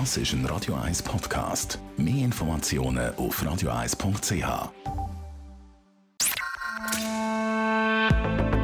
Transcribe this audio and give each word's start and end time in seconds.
Das 0.00 0.16
ist 0.16 0.32
ein 0.32 0.44
Radio 0.46 0.74
1 0.74 1.04
Podcast. 1.04 1.78
Mehr 1.96 2.24
Informationen 2.24 3.14
auf 3.14 3.40
radio1.ch. 3.40 4.70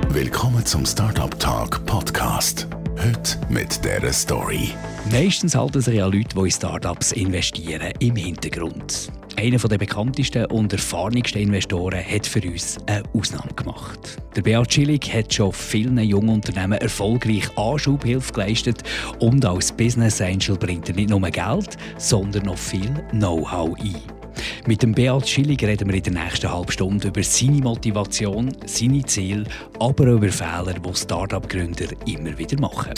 Willkommen 0.09 0.67
zum 0.67 0.85
Startup 0.85 1.39
Talk 1.39 1.87
Podcast. 1.87 2.67
Heute 3.03 3.39
mit 3.49 3.83
dieser 3.83 4.13
Story. 4.13 4.73
Meistens 5.11 5.55
halten 5.55 5.81
sich 5.81 5.95
ja 5.95 6.05
Leute, 6.05 6.37
die 6.37 6.41
in 6.41 6.51
Startups 6.51 7.13
investieren, 7.13 7.95
im 7.99 8.15
Hintergrund. 8.15 9.11
Einer 9.39 9.57
der 9.57 9.79
bekanntesten 9.79 10.45
und 10.47 10.71
erfahrensten 10.71 11.41
Investoren 11.41 12.05
hat 12.05 12.27
für 12.27 12.43
uns 12.43 12.77
eine 12.85 13.03
Ausnahme 13.15 13.55
gemacht. 13.57 14.19
Der 14.37 14.43
Beat 14.43 14.75
Schillig 14.75 15.15
hat 15.15 15.33
schon 15.33 15.51
vielen 15.51 15.97
jungen 15.97 16.29
Unternehmen 16.29 16.79
erfolgreich 16.79 17.49
Anschubhilfe 17.57 18.35
geleistet 18.35 18.83
und 19.19 19.47
als 19.47 19.73
Business 19.73 20.21
Angel 20.21 20.59
bringt 20.59 20.91
er 20.91 20.95
nicht 20.95 21.09
nur 21.09 21.23
Geld, 21.23 21.79
sondern 21.97 22.45
noch 22.45 22.59
viel 22.59 22.93
Know-how 23.13 23.79
ein. 23.81 24.20
Mit 24.67 24.83
dem 24.83 24.93
Beat 24.93 25.29
Schillig 25.29 25.63
reden 25.63 25.89
wir 25.89 25.97
in 25.97 26.03
der 26.03 26.25
nächsten 26.25 26.51
halben 26.51 26.73
Stunde 26.73 27.09
über 27.09 27.23
seine 27.23 27.61
Motivation, 27.61 28.57
seine 28.67 29.05
Ziele, 29.05 29.45
aber 29.79 30.05
auch 30.05 30.17
über 30.17 30.29
Fehler, 30.29 30.75
die 30.75 30.95
Startup-Gründer 30.95 31.87
immer 32.07 32.37
wieder 32.39 32.61
machen. 32.61 32.95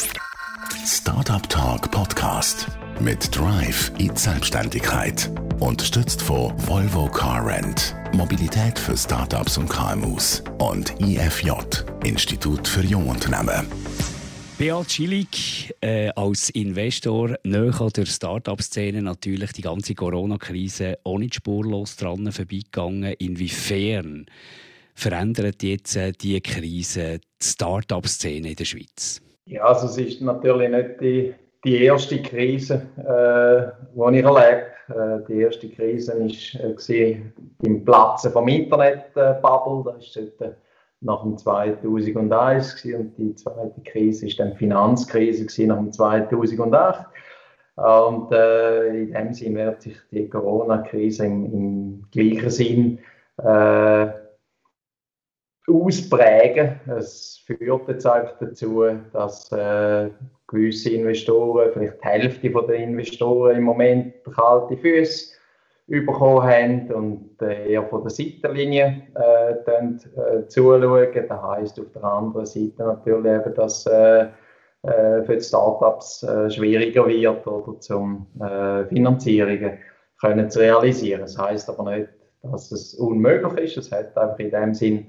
Startup 0.84 1.48
Talk 1.48 1.90
Podcast 1.90 2.66
mit 3.00 3.36
Drive 3.36 3.92
in 3.98 4.14
Selbstständigkeit. 4.16 5.30
Unterstützt 5.60 6.22
von 6.22 6.52
Volvo 6.66 7.06
Car 7.06 7.44
Rent. 7.46 7.94
Mobilität 8.12 8.78
für 8.78 8.96
Startups 8.96 9.58
und 9.58 9.68
KMUs. 9.68 10.42
Und 10.58 10.94
IFJ, 11.00 11.50
Institut 12.04 12.66
für 12.66 12.82
Jungunternehmen. 12.82 13.66
Beat 14.62 14.92
Schillig 14.92 15.74
äh, 15.80 16.10
als 16.14 16.48
Investor 16.50 17.34
näher 17.42 17.80
an 17.80 17.90
der 17.96 18.06
Start-up-Szene 18.06 19.02
natürlich 19.02 19.50
die 19.54 19.62
ganze 19.62 19.96
Corona-Krise 19.96 20.98
auch 21.02 21.18
nicht 21.18 21.34
spurlos 21.34 21.96
dran 21.96 22.30
vorbeigegangen. 22.30 23.12
Inwiefern 23.18 24.26
verändert 24.94 25.64
jetzt 25.64 25.96
äh, 25.96 26.12
die 26.12 26.40
Krise 26.40 27.18
die 27.18 27.44
Start-up-Szene 27.44 28.50
in 28.50 28.54
der 28.54 28.64
Schweiz? 28.64 29.20
Ja, 29.46 29.64
also 29.64 29.86
es 29.86 29.98
ist 29.98 30.20
natürlich 30.20 30.70
nicht 30.70 31.00
die, 31.00 31.34
die 31.64 31.82
erste 31.82 32.22
Krise, 32.22 32.86
äh, 32.98 33.72
die 33.96 34.18
ich 34.20 34.24
erlebe. 34.24 34.66
Äh, 34.88 35.26
die 35.28 35.40
erste 35.40 35.70
Krise 35.70 36.20
war 36.20 36.96
äh, 36.96 37.20
beim 37.58 37.84
Platzen 37.84 38.30
vom 38.30 38.46
Internet-Bubble. 38.46 39.96
Ist 39.98 40.16
dort, 40.38 40.54
nach 41.02 41.22
dem 41.22 41.36
2001 41.36 42.76
gewesen. 42.76 43.00
und 43.00 43.18
die 43.18 43.34
zweite 43.34 43.80
Krise 43.84 44.26
ist 44.26 44.38
dann 44.38 44.52
die 44.52 44.56
Finanzkrise 44.56 45.46
gewesen, 45.46 45.68
nach 45.68 45.76
dem 45.76 45.92
2008. 45.92 47.06
Und 47.76 48.32
äh, 48.32 48.88
in 48.88 49.12
dem 49.12 49.32
Sinn 49.32 49.56
wird 49.56 49.82
sich 49.82 49.96
die 50.10 50.28
Corona-Krise 50.28 51.26
im, 51.26 51.46
im, 51.46 52.04
gleichen 52.10 52.50
Sinn 52.50 52.98
äh, 53.38 54.08
ausprägen. 55.66 56.80
Es 56.86 57.42
führt 57.46 57.88
jetzt 57.88 58.06
einfach 58.06 58.38
dazu, 58.38 58.84
dass 59.12 59.50
äh, 59.52 60.10
gewisse 60.46 60.90
Investoren, 60.90 61.70
vielleicht 61.72 62.04
die 62.04 62.08
Hälfte 62.08 62.50
der 62.50 62.76
Investoren 62.76 63.56
im 63.56 63.64
Moment 63.64 64.14
kalte 64.34 64.76
Füße 64.76 65.34
bekommen 65.86 66.42
haben 66.42 66.92
und 66.92 67.42
äh, 67.42 67.72
eher 67.72 67.84
von 67.84 68.02
der 68.02 68.10
Seitenlinie 68.10 69.02
äh, 69.14 69.54
dann, 69.66 70.00
äh, 70.16 70.46
zuschauen. 70.46 71.08
Das 71.28 71.42
heisst 71.42 71.80
auf 71.80 71.90
der 71.92 72.04
anderen 72.04 72.46
Seite 72.46 72.72
natürlich 72.78 73.32
eben, 73.32 73.54
dass 73.54 73.86
äh, 73.86 74.26
äh 74.82 75.22
für 75.24 75.36
die 75.36 75.44
Startups 75.44 76.22
äh, 76.22 76.50
schwieriger 76.50 77.06
wird 77.06 77.46
oder 77.46 77.80
zum 77.80 78.26
äh, 78.40 78.84
Finanzierungen 78.86 79.78
können 80.20 80.50
zu 80.50 80.60
realisieren. 80.60 81.22
Das 81.22 81.36
heisst 81.36 81.68
aber 81.68 81.90
nicht, 81.96 82.08
dass 82.42 82.70
es 82.72 82.94
unmöglich 82.94 83.76
ist. 83.76 83.86
Es 83.86 83.92
hat 83.92 84.16
einfach 84.16 84.38
in 84.38 84.50
dem 84.50 84.74
Sinn 84.74 85.06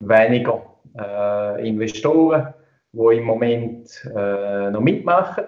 weniger 0.00 0.62
äh, 0.98 1.68
Investoren, 1.68 2.54
die 2.92 3.16
im 3.16 3.24
Moment 3.24 4.10
äh, 4.14 4.70
noch 4.70 4.80
mitmachen. 4.80 5.44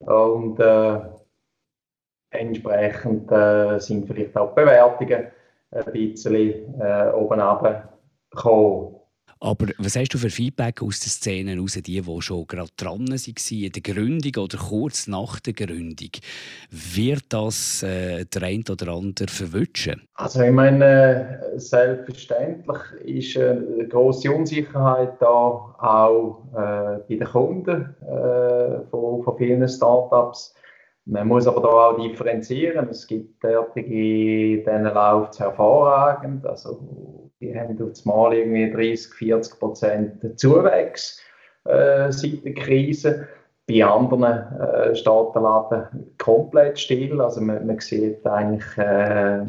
Und 0.00 0.58
äh, 0.60 1.00
entsprechend 2.30 3.30
äh, 3.30 3.78
sind 3.78 4.06
vielleicht 4.06 4.36
auch 4.36 4.54
die 4.54 4.60
Bewertungen 4.60 5.26
ein 5.72 5.92
bisschen 5.92 6.80
äh, 6.80 7.10
oben 7.12 7.40
runtergekommen. 7.40 9.00
Aber 9.42 9.68
was 9.78 9.96
hast 9.96 10.12
du 10.12 10.18
für 10.18 10.28
Feedback 10.28 10.82
aus 10.82 11.00
den 11.00 11.08
Szenen 11.08 11.54
heraus, 11.56 11.72
die, 11.72 11.80
die 11.80 12.22
schon 12.22 12.46
gerade 12.46 12.68
dran 12.76 13.08
waren, 13.08 13.36
in 13.50 13.72
der 13.72 13.82
Gründung 13.82 14.44
oder 14.44 14.58
kurz 14.58 15.06
nach 15.06 15.40
der 15.40 15.54
Gründung? 15.54 16.10
Wird 16.70 17.24
das 17.30 17.82
äh, 17.82 18.26
der 18.26 18.42
eine 18.42 18.64
oder 18.70 18.92
andere 18.92 19.28
verwünschen? 19.28 20.02
Also 20.12 20.42
ich 20.42 20.52
meine, 20.52 21.40
selbstverständlich 21.56 22.82
ist 23.02 23.38
eine 23.38 23.88
grosse 23.88 24.30
Unsicherheit 24.30 25.14
da, 25.20 25.26
auch 25.78 26.44
äh, 26.52 26.98
bei 27.08 27.16
den 27.16 27.24
Kunden 27.24 27.94
äh, 28.02 28.86
von, 28.90 29.22
von 29.22 29.38
vielen 29.38 29.66
Startups. 29.66 30.54
Man 31.10 31.26
muss 31.26 31.48
aber 31.48 31.60
da 31.60 31.68
auch 31.68 31.96
differenzieren. 32.00 32.88
Es 32.88 33.04
gibt 33.04 33.42
derartige, 33.42 34.62
denen 34.62 34.94
läuft 34.94 35.32
es 35.32 35.40
hervorragend. 35.40 36.46
Also, 36.46 37.30
die 37.40 37.58
haben 37.58 37.76
auf 37.76 38.04
Mal 38.04 38.34
irgendwie 38.34 38.70
30, 38.70 39.14
40 39.14 39.58
Prozent 39.58 40.38
Zuwächs 40.38 41.20
äh, 41.64 42.12
seit 42.12 42.44
der 42.44 42.54
Krise. 42.54 43.28
Bei 43.66 43.84
anderen 43.84 44.22
äh, 44.22 44.94
steht 44.94 45.34
der 45.34 45.42
Laden 45.42 46.14
komplett 46.18 46.78
still. 46.78 47.20
Also 47.20 47.40
man, 47.40 47.66
man 47.66 47.80
sieht 47.80 48.24
eigentlich 48.24 48.78
äh, 48.78 49.44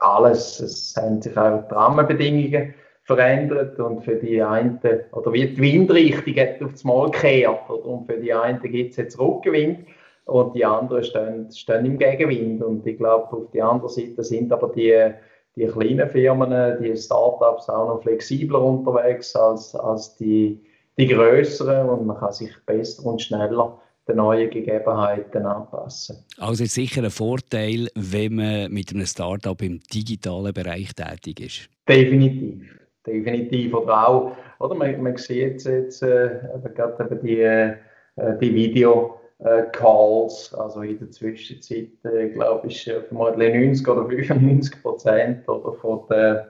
alles. 0.00 0.58
Es 0.58 0.94
haben 0.96 1.20
sich 1.20 1.36
auch 1.36 1.68
die 1.68 1.74
Rahmenbedingungen 1.74 2.74
verändert 3.02 3.78
und 3.78 4.04
für 4.04 4.16
die 4.16 4.42
einen, 4.42 4.80
oder 5.12 5.32
wie 5.34 5.48
die 5.48 5.60
Windrichtung 5.60 6.34
hat 6.36 6.62
auf 6.62 6.84
Mal 6.84 7.10
gekehrt 7.10 7.68
und 7.68 8.06
für 8.06 8.18
die 8.18 8.32
einen 8.32 8.60
gibt 8.60 8.92
es 8.92 8.96
jetzt 8.96 9.18
Rückenwind 9.18 9.86
und 10.28 10.54
die 10.54 10.64
anderen 10.64 11.02
stehen, 11.02 11.50
stehen 11.50 11.86
im 11.86 11.98
Gegenwind. 11.98 12.62
Und 12.62 12.86
ich 12.86 12.98
glaube, 12.98 13.32
auf 13.34 13.50
der 13.52 13.66
anderen 13.66 13.88
Seite 13.88 14.22
sind 14.22 14.52
aber 14.52 14.68
die, 14.68 15.10
die 15.56 15.66
kleinen 15.66 16.08
Firmen, 16.08 16.78
die 16.82 16.96
Startups 16.96 17.68
auch 17.68 17.88
noch 17.88 18.02
flexibler 18.02 18.62
unterwegs 18.62 19.34
als, 19.34 19.74
als 19.74 20.16
die, 20.16 20.60
die 20.98 21.06
größeren 21.06 21.88
und 21.88 22.06
man 22.06 22.18
kann 22.18 22.32
sich 22.32 22.52
besser 22.66 23.06
und 23.06 23.22
schneller 23.22 23.80
den 24.06 24.16
neuen 24.16 24.50
Gegebenheiten 24.50 25.46
anpassen. 25.46 26.24
Also 26.38 26.64
ist 26.64 26.74
sicher 26.74 27.02
ein 27.02 27.10
Vorteil, 27.10 27.88
wenn 27.94 28.34
man 28.36 28.72
mit 28.72 28.92
einem 28.92 29.06
Startup 29.06 29.60
im 29.62 29.80
digitalen 29.80 30.52
Bereich 30.52 30.94
tätig 30.94 31.40
ist. 31.40 31.70
Definitiv, 31.88 32.64
definitiv. 33.06 33.74
Oder 33.74 34.08
auch, 34.08 34.32
oder 34.60 34.74
man, 34.74 35.02
man 35.02 35.16
sieht 35.16 35.64
jetzt 35.64 36.02
äh, 36.02 36.30
gerade 36.74 37.18
die, 37.22 37.40
äh, 37.40 37.76
die 38.40 38.54
Video 38.54 39.17
äh, 39.40 39.62
Calls, 39.72 40.54
also 40.54 40.82
in 40.82 40.98
der 40.98 41.10
Zwischenzeit, 41.10 41.88
äh, 42.04 42.28
glaube 42.30 42.68
ich, 42.68 42.90
vermutlich 43.08 43.54
90 43.54 43.88
oder 43.88 44.08
95 44.08 44.82
Prozent 44.82 45.48
oder 45.48 45.72
von 45.74 46.00
der, 46.10 46.48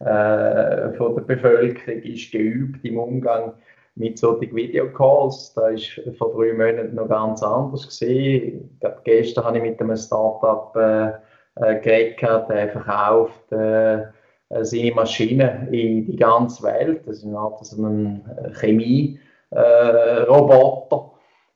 äh, 0.00 0.92
von 0.96 1.16
der 1.16 1.22
Bevölkerung 1.22 2.02
ist 2.02 2.30
geübt 2.30 2.84
im 2.84 2.98
Umgang 2.98 3.54
mit 3.96 4.18
solchen 4.18 4.54
Videocalls. 4.54 5.54
Da 5.54 5.68
ist 5.68 6.00
vor 6.16 6.32
drei 6.32 6.52
Monaten 6.52 6.94
noch 6.94 7.08
ganz 7.08 7.42
anders 7.42 7.86
gesehen. 7.86 8.78
Gestern 9.04 9.44
habe 9.44 9.58
ich 9.58 9.64
mit 9.64 9.80
einem 9.80 9.96
Startup 9.96 10.74
äh, 10.76 11.10
äh, 11.60 11.80
geredet, 11.80 12.48
der 12.48 12.68
verkauft 12.68 13.50
äh, 13.52 14.04
seine 14.60 14.94
Maschinen 14.94 15.66
in 15.72 16.06
die 16.06 16.16
ganze 16.16 16.62
Welt. 16.62 17.02
Das 17.06 17.18
ist 17.18 17.24
eine 17.24 17.36
Art 17.36 17.60
ein 17.72 18.24
Chemie-Roboter. 18.54 21.10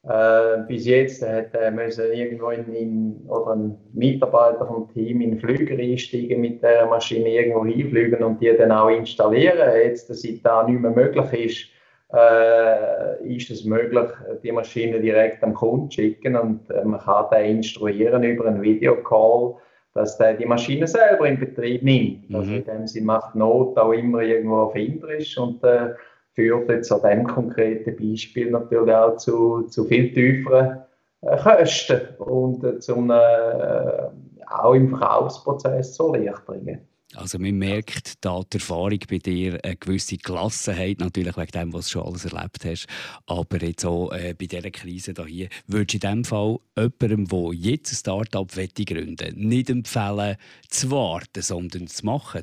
Äh, 0.04 0.64
bis 0.66 0.86
jetzt 0.86 1.22
hat 1.22 1.54
er 1.54 1.70
müssen 1.70 2.12
irgendwo 2.12 2.50
in, 2.50 2.74
in, 2.74 3.20
oder 3.28 3.52
ein 3.52 3.78
Mitarbeiter 3.92 4.66
vom 4.66 4.92
Team 4.92 5.20
in 5.20 5.30
den 5.30 5.38
Flüger 5.38 5.78
einsteigen, 5.80 6.40
mit 6.40 6.60
der 6.60 6.86
Maschine 6.86 7.28
irgendwo 7.28 7.64
hinfliegen 7.64 8.22
und 8.24 8.40
die 8.40 8.52
dann 8.56 8.72
auch 8.72 8.88
installieren. 8.88 9.58
Jetzt, 9.84 10.08
seit 10.08 10.44
das 10.44 10.66
nicht 10.66 10.80
mehr 10.80 10.90
möglich 10.90 11.32
ist, 11.32 11.68
äh, 12.12 13.36
ist 13.36 13.50
es 13.50 13.64
möglich, 13.64 14.08
die 14.42 14.50
Maschine 14.50 15.00
direkt 15.00 15.42
am 15.44 15.54
Kunden 15.54 15.88
zu 15.88 16.00
schicken 16.00 16.34
und 16.34 16.68
äh, 16.70 16.84
man 16.84 17.00
kann 17.00 17.26
den 17.32 17.56
instruieren 17.58 18.24
über 18.24 18.46
einen 18.46 18.60
Videocall, 18.60 19.54
dass 19.94 20.18
der 20.18 20.34
die 20.34 20.46
Maschine 20.46 20.88
selber 20.88 21.28
in 21.28 21.38
Betrieb 21.38 21.82
nimmt. 21.84 22.28
Mhm. 22.28 22.36
Also 22.36 22.52
in 22.52 22.64
dem 22.64 22.86
Sinne 22.88 23.06
macht 23.06 23.36
Not 23.36 23.78
auch 23.78 23.92
immer 23.92 24.20
irgendwo 24.20 24.64
erfinderisch 24.64 25.38
und 25.38 25.62
äh, 25.62 25.90
führt 26.34 26.68
jetzt 26.70 26.92
an 26.92 27.02
diesem 27.02 27.26
konkreten 27.26 27.96
Beispiel 27.96 28.50
natürlich 28.50 28.94
auch 28.94 29.16
zu, 29.16 29.62
zu 29.62 29.84
viel 29.84 30.12
tieferen 30.12 30.78
äh, 31.22 31.36
Kosten 31.36 32.00
und 32.18 32.64
äh, 32.64 32.78
zum, 32.80 33.10
äh, 33.10 34.08
auch 34.48 34.74
im 34.74 34.90
Verkaufsprozess 34.90 35.94
zu 35.94 36.14
Erleichterungen. 36.14 36.80
Also 37.14 37.38
man 37.38 37.56
merkt 37.56 38.24
da 38.24 38.40
die 38.50 38.56
Erfahrung 38.56 38.98
bei 39.08 39.18
dir, 39.18 39.58
eine 39.62 39.76
gewisse 39.76 40.16
Gelassenheit, 40.16 40.98
natürlich 40.98 41.36
wegen 41.36 41.52
dem, 41.52 41.72
was 41.74 41.86
du 41.86 41.90
schon 41.90 42.06
alles 42.06 42.24
erlebt 42.24 42.64
hast, 42.64 42.86
aber 43.26 43.62
jetzt 43.62 43.84
auch 43.84 44.10
äh, 44.12 44.34
bei 44.38 44.46
dieser 44.46 44.70
Krise 44.70 45.12
hier, 45.26 45.48
würdest 45.66 46.02
du 46.02 46.08
in 46.08 46.14
dem 46.16 46.24
Fall 46.24 46.56
jemandem, 46.76 47.26
der 47.26 47.52
jetzt 47.52 47.92
ein 47.92 47.96
Start-up 47.96 48.52
gründen 48.52 49.34
nicht 49.36 49.68
empfehlen, 49.68 50.36
zu 50.68 50.90
warten, 50.90 51.42
sondern 51.42 51.86
zu 51.86 52.06
machen, 52.06 52.42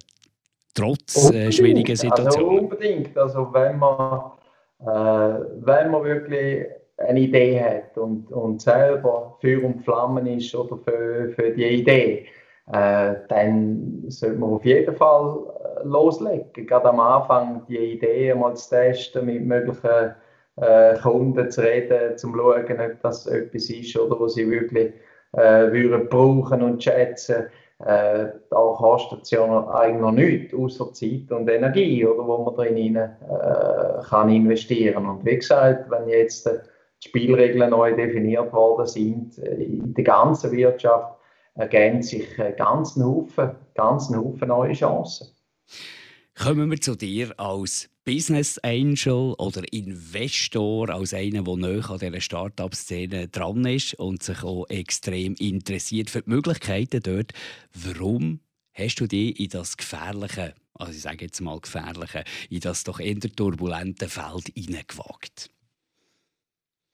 trotz 0.79 1.31
äh, 1.31 1.51
schwieriger 1.51 1.91
also 1.91 2.07
Situationen? 2.07 2.49
Also 2.49 2.59
unbedingt, 2.59 3.17
also 3.17 3.53
wenn 3.53 3.77
man, 3.77 4.31
äh, 4.81 5.45
wenn 5.59 5.91
man 5.91 6.03
wirklich 6.03 6.65
eine 6.97 7.19
Idee 7.19 7.61
hat 7.61 7.97
und, 7.97 8.31
und 8.31 8.61
selber 8.61 9.37
Feuer 9.41 9.63
und 9.63 9.83
Flammen 9.83 10.27
ist 10.27 10.53
oder 10.53 10.77
für, 10.77 11.29
für 11.29 11.51
die 11.51 11.65
Idee, 11.65 12.27
äh, 12.71 13.15
dann 13.29 14.03
sollte 14.07 14.37
man 14.37 14.51
auf 14.51 14.65
jeden 14.65 14.95
Fall 14.95 15.39
äh, 15.81 15.87
loslegen. 15.87 16.67
Gerade 16.67 16.89
am 16.89 16.99
Anfang 16.99 17.63
die 17.67 17.77
Idee 17.77 18.33
mal 18.35 18.55
zu 18.55 18.69
testen, 18.69 19.25
mit 19.25 19.45
möglichen 19.45 20.13
äh, 20.57 20.97
Kunden 20.99 21.49
zu 21.49 21.61
reden, 21.61 22.11
um 22.11 22.17
zu 22.17 22.27
schauen, 22.27 22.79
ob 22.79 23.01
das 23.01 23.25
etwas 23.27 23.69
ist, 23.69 23.97
oder 23.97 24.19
was 24.19 24.33
sie 24.33 24.49
wirklich 24.49 24.93
äh, 25.33 25.71
würden 25.71 26.09
brauchen 26.09 26.61
und 26.61 26.83
schätzen. 26.83 27.45
Äh, 27.85 28.27
es 29.23 29.31
ja 29.31 29.69
eigentlich 29.69 30.01
noch 30.01 30.11
nichts, 30.11 30.53
außer 30.53 30.91
Zeit 30.93 31.31
und 31.31 31.47
Energie, 31.49 32.05
oder, 32.05 32.27
wo 32.27 32.43
man 32.43 32.55
drin 32.55 32.95
äh, 32.95 33.09
kann 34.09 34.29
investieren 34.29 35.05
Und 35.05 35.25
wie 35.25 35.37
gesagt, 35.37 35.89
wenn 35.89 36.09
jetzt 36.09 36.45
äh, 36.45 36.59
die 37.01 37.07
Spielregeln 37.07 37.69
neu 37.69 37.95
definiert 37.95 38.51
worden 38.51 38.85
sind 38.85 39.37
äh, 39.37 39.63
in 39.63 39.93
der 39.93 40.03
ganzen 40.03 40.51
Wirtschaft, 40.51 41.15
ergeben 41.55 42.01
sich 42.01 42.27
Haufen, 43.05 43.51
ganzen 43.75 44.17
Haufen 44.17 44.47
neue 44.49 44.73
Chancen. 44.73 45.27
Kommen 46.41 46.69
wir 46.69 46.79
zu 46.79 46.95
dir 46.95 47.33
als 47.37 47.89
Business 48.09 48.57
Angel 48.63 49.35
oder 49.37 49.61
Investor, 49.71 50.89
als 50.89 51.13
einer, 51.13 51.43
der 51.43 51.55
näher 51.57 51.91
an 51.91 51.99
dieser 51.99 52.19
Start-up-Szene 52.19 53.27
dran 53.27 53.63
ist 53.65 53.93
und 53.99 54.23
sich 54.23 54.41
auch 54.41 54.65
extrem 54.67 55.35
interessiert 55.35 56.09
für 56.09 56.23
die 56.23 56.29
Möglichkeiten 56.31 57.03
dort. 57.03 57.33
Warum 57.75 58.39
hast 58.73 58.95
du 58.95 59.05
dich 59.05 59.39
in 59.39 59.49
das 59.49 59.77
gefährliche, 59.77 60.55
also 60.73 60.91
ich 60.91 61.01
sage 61.03 61.25
jetzt 61.25 61.39
mal 61.41 61.59
gefährliche, 61.59 62.23
in 62.49 62.61
das 62.61 62.83
doch 62.83 62.99
eher 62.99 63.19
turbulente 63.19 64.09
Feld 64.09 64.47
hineingewagt? 64.55 65.51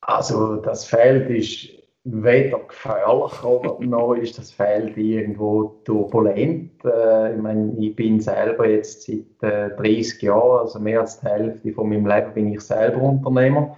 Also 0.02 0.58
das 0.58 0.84
Feld 0.84 1.30
ist 1.30 1.70
weder 2.06 2.60
gefährlich 2.60 3.42
noch 3.80 4.14
ist 4.14 4.38
das 4.38 4.52
Feld 4.52 4.96
irgendwo 4.96 5.80
turbulent. 5.84 6.72
Äh, 6.86 7.36
ich 7.36 7.42
meine, 7.42 7.76
ich 7.80 7.96
bin 7.96 8.20
selber 8.20 8.70
jetzt 8.70 9.04
seit 9.04 9.44
äh, 9.44 9.76
30 9.76 10.22
Jahren, 10.22 10.60
also 10.60 10.80
mehr 10.80 11.02
als 11.02 11.20
die 11.20 11.28
Hälfte 11.28 11.74
von 11.74 11.90
meinem 11.90 12.08
Leben 12.08 12.34
bin 12.34 12.54
ich 12.54 12.62
selber 12.62 13.02
Unternehmer 13.02 13.78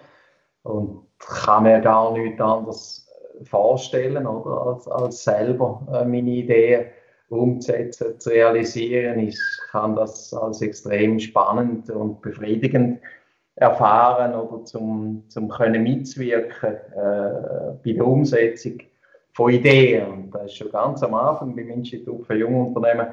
und 0.63 1.07
kann 1.19 1.63
mir 1.63 1.79
gar 1.79 2.12
nichts 2.12 2.41
anderes 2.41 3.07
vorstellen, 3.44 4.27
oder, 4.27 4.68
als, 4.68 4.88
als 4.88 5.23
selber 5.23 5.81
äh, 5.91 6.06
meine 6.06 6.30
Ideen 6.30 6.85
umzusetzen, 7.30 8.19
zu 8.19 8.30
realisieren. 8.30 9.19
Ich 9.19 9.39
kann 9.71 9.95
das 9.95 10.33
als 10.33 10.62
extrem 10.62 11.19
spannend 11.19 11.89
und 11.89 12.21
befriedigend 12.21 13.00
erfahren 13.57 14.36
oder 14.36 14.63
zum, 14.65 15.24
zum 15.30 15.50
können 15.50 15.81
mitzuwirken 15.83 16.74
äh, 16.74 17.74
bei 17.83 17.94
der 17.94 18.06
Umsetzung 18.06 18.77
von 19.33 19.51
Ideen. 19.51 20.07
Und 20.07 20.31
das 20.31 20.45
ist 20.45 20.57
schon 20.57 20.71
ganz 20.71 21.01
am 21.01 21.15
Anfang 21.15 21.56
beim 21.56 21.69
Institut 21.69 22.25
für 22.27 22.36
Jungunternehmen, 22.36 23.07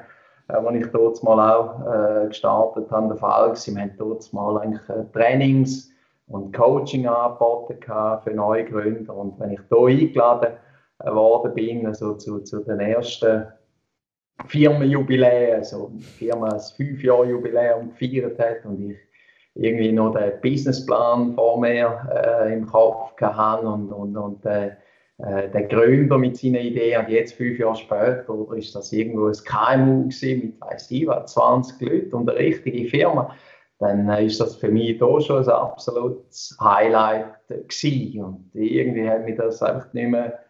äh, 0.49 0.63
wo 0.63 0.71
ich 0.71 0.87
dort 0.93 1.23
mal 1.23 1.57
auch 1.57 1.81
äh, 2.25 2.29
gestartet 2.29 2.91
habe, 2.91 3.09
der 3.09 3.17
Fall 3.17 3.49
gewesen. 3.49 3.77
Wir 3.77 3.83
haben 3.83 3.95
dort 3.97 4.33
mal 4.35 4.59
eigentlich 4.59 4.89
äh, 4.91 5.05
Trainings 5.15 5.91
und 6.27 6.55
Coaching 6.55 7.07
angeboten 7.07 7.79
für 8.23 8.31
neue 8.31 8.65
Gründer. 8.67 9.17
Und 9.17 9.41
wenn 9.41 9.53
ich 9.53 9.61
hier 9.71 9.87
eingeladen 9.87 10.53
äh, 10.99 11.11
worden 11.11 11.55
bin, 11.55 11.87
also 11.87 12.15
zu, 12.15 12.41
zu 12.41 12.61
den 12.61 12.81
ersten 12.81 13.47
Firmenjubiläen, 14.47 15.57
also 15.57 15.91
die 15.95 16.03
Firma 16.03 16.51
das 16.51 16.73
Fünf-Jahr-Jubiläum 16.73 17.91
gefeiert 17.91 18.39
hat 18.39 18.67
und 18.67 18.91
ich 18.91 18.99
irgendwie 19.55 19.93
noch 19.93 20.15
den 20.15 20.33
Businessplan 20.41 21.35
vor 21.35 21.61
mir 21.61 22.09
äh, 22.13 22.53
im 22.53 22.67
Kopf 22.67 23.15
gehabt 23.17 23.65
und, 23.65 23.93
und, 23.93 24.17
und 24.17 24.45
äh, 24.47 24.73
äh, 25.19 25.49
der 25.49 25.65
Gründer 25.65 26.19
mit 26.19 26.37
seinen 26.37 26.57
Ideen 26.57 27.01
und 27.01 27.09
jetzt 27.09 27.35
fünf 27.35 27.59
Jahre 27.59 27.77
später 27.77 28.31
oder 28.31 28.57
ist 28.57 28.75
das 28.75 28.93
irgendwo 28.93 29.27
ein 29.27 29.33
KMU 29.33 30.09
gewesen, 30.09 30.41
mit 30.43 30.61
weiß 30.61 30.91
ich 30.91 31.07
was, 31.07 31.33
20 31.35 31.81
Leuten 31.81 32.15
und 32.15 32.29
eine 32.29 32.39
richtige 32.39 32.89
Firma, 32.89 33.33
dann 33.79 34.09
äh, 34.09 34.27
ist 34.27 34.41
das 34.41 34.57
für 34.57 34.69
mich 34.69 34.99
da 34.99 35.21
schon 35.21 35.45
ein 35.45 35.49
absolutes 35.49 36.57
Highlight 36.61 37.27
gewesen. 37.49 38.25
und 38.25 38.51
irgendwie 38.55 39.09
hat 39.09 39.25
mich 39.25 39.37
das 39.37 39.63
einfach 39.63 39.93
nicht 39.93 40.09
mehr 40.09 40.44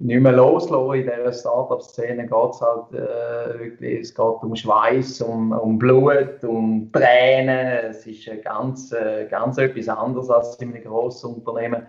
nicht 0.00 0.20
mehr 0.20 0.32
loslassen. 0.32 0.94
In 0.94 1.02
dieser 1.02 1.32
Startup-Szene 1.32 2.26
geht 2.26 2.50
es 2.50 2.60
halt 2.60 2.92
äh, 2.92 3.58
wirklich, 3.58 4.00
es 4.00 4.14
geht 4.14 4.42
um 4.42 4.56
Schweiß, 4.56 5.20
um, 5.20 5.52
um 5.52 5.78
Blut, 5.78 6.42
um 6.42 6.90
Tränen. 6.92 7.66
Es 7.90 8.06
ist 8.06 8.28
ganz, 8.42 8.92
äh, 8.92 9.26
ganz 9.30 9.58
etwas 9.58 9.88
anderes 9.88 10.30
als 10.30 10.56
in 10.56 10.74
einem 10.74 10.82
grossen 10.84 11.34
Unternehmen. 11.34 11.86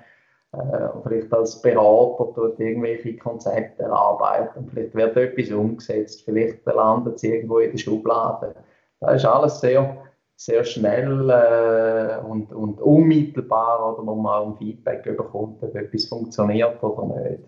Äh, 0.53 0.89
vielleicht 1.03 1.33
als 1.33 1.61
Berater 1.61 2.33
dort 2.35 2.59
irgendwelche 2.59 3.15
Konzepte 3.15 3.83
erarbeiten. 3.83 4.67
Vielleicht 4.69 4.93
wird 4.93 5.15
etwas 5.15 5.49
umgesetzt, 5.51 6.23
vielleicht 6.25 6.65
landet 6.65 7.15
es 7.15 7.23
irgendwo 7.23 7.59
in 7.59 7.71
der 7.71 7.77
Schublade. 7.77 8.55
Das 8.99 9.15
ist 9.15 9.25
alles 9.25 9.61
sehr, 9.61 9.97
sehr 10.35 10.65
schnell 10.65 11.29
äh, 11.29 12.25
und, 12.25 12.51
und 12.51 12.81
unmittelbar, 12.81 13.93
oder 13.93 14.05
wo 14.05 14.15
man 14.15 14.49
ein 14.49 14.57
Feedback 14.57 15.03
bekommt, 15.03 15.63
ob 15.63 15.73
etwas 15.73 16.05
funktioniert 16.05 16.83
oder 16.83 17.05
nicht. 17.05 17.43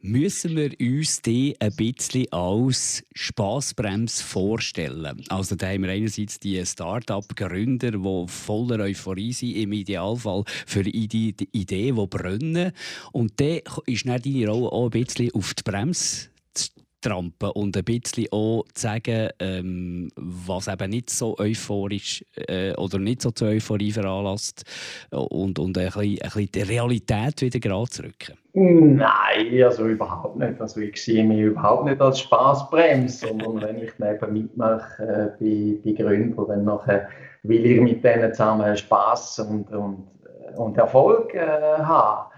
Müssen 0.00 0.56
wir 0.56 0.72
uns 0.80 1.22
die 1.22 1.56
ein 1.58 1.74
bisschen 1.74 2.30
als 2.32 3.02
Spaßbremse 3.14 4.22
vorstellen? 4.22 5.24
Also 5.28 5.56
da 5.56 5.68
haben 5.68 5.82
wir 5.82 5.90
einerseits 5.90 6.38
die 6.38 6.64
Start-up-Gründer, 6.64 7.90
die 7.92 8.24
voller 8.28 8.84
Euphorie 8.84 9.32
sind, 9.32 9.56
im 9.56 9.72
Idealfall 9.72 10.44
für 10.66 10.82
die 10.84 10.96
Idee, 10.96 11.32
die 11.32 11.48
brennen. 12.06 12.72
Und 13.12 13.40
dann 13.40 13.60
ist 13.86 14.06
dann 14.06 14.22
deine 14.22 14.48
Rolle 14.48 14.70
auch 14.70 14.84
ein 14.84 14.90
bisschen 14.90 15.32
auf 15.32 15.54
die 15.54 15.62
Bremse 15.62 16.28
trampen 17.06 17.50
und 17.50 17.76
ein 17.76 17.84
bisschen 17.84 18.26
auch 18.32 18.64
zu 18.74 18.82
sagen, 18.82 19.28
ähm, 19.38 20.08
was 20.16 20.68
eben 20.68 20.90
nicht 20.90 21.10
so 21.10 21.36
euphorisch 21.38 22.24
äh, 22.48 22.72
oder 22.74 22.98
nicht 22.98 23.22
so 23.22 23.30
zur 23.30 23.48
Euphorie 23.48 23.92
veranlasst 23.92 24.64
und, 25.10 25.58
und 25.58 25.78
ein, 25.78 25.84
bisschen, 25.84 26.02
ein 26.02 26.18
bisschen 26.18 26.52
die 26.52 26.62
Realität 26.62 27.40
wieder 27.42 27.60
gerade 27.60 27.90
zu 27.90 28.02
rücken? 28.02 28.36
Nein, 28.54 29.62
also 29.62 29.86
überhaupt 29.86 30.36
nicht. 30.36 30.60
Also 30.60 30.80
ich 30.80 31.02
sehe 31.02 31.24
mich 31.24 31.40
überhaupt 31.40 31.84
nicht 31.84 32.00
als 32.00 32.20
Spaßbremse, 32.20 33.28
sondern 33.28 33.60
wenn 33.60 33.82
ich 33.82 33.92
neben 33.98 34.32
mitmache 34.32 35.02
äh, 35.02 35.28
bei, 35.38 35.78
bei 35.84 36.02
Gründern, 36.02 36.48
dann 36.48 36.64
nachher 36.64 37.08
will 37.42 37.66
ich 37.66 37.80
mit 37.80 38.02
denen 38.02 38.32
zusammen 38.32 38.76
Spaß 38.76 39.40
und, 39.40 39.70
und, 39.72 40.08
und 40.56 40.78
Erfolg 40.78 41.34
äh, 41.34 41.78
haben. 41.78 42.30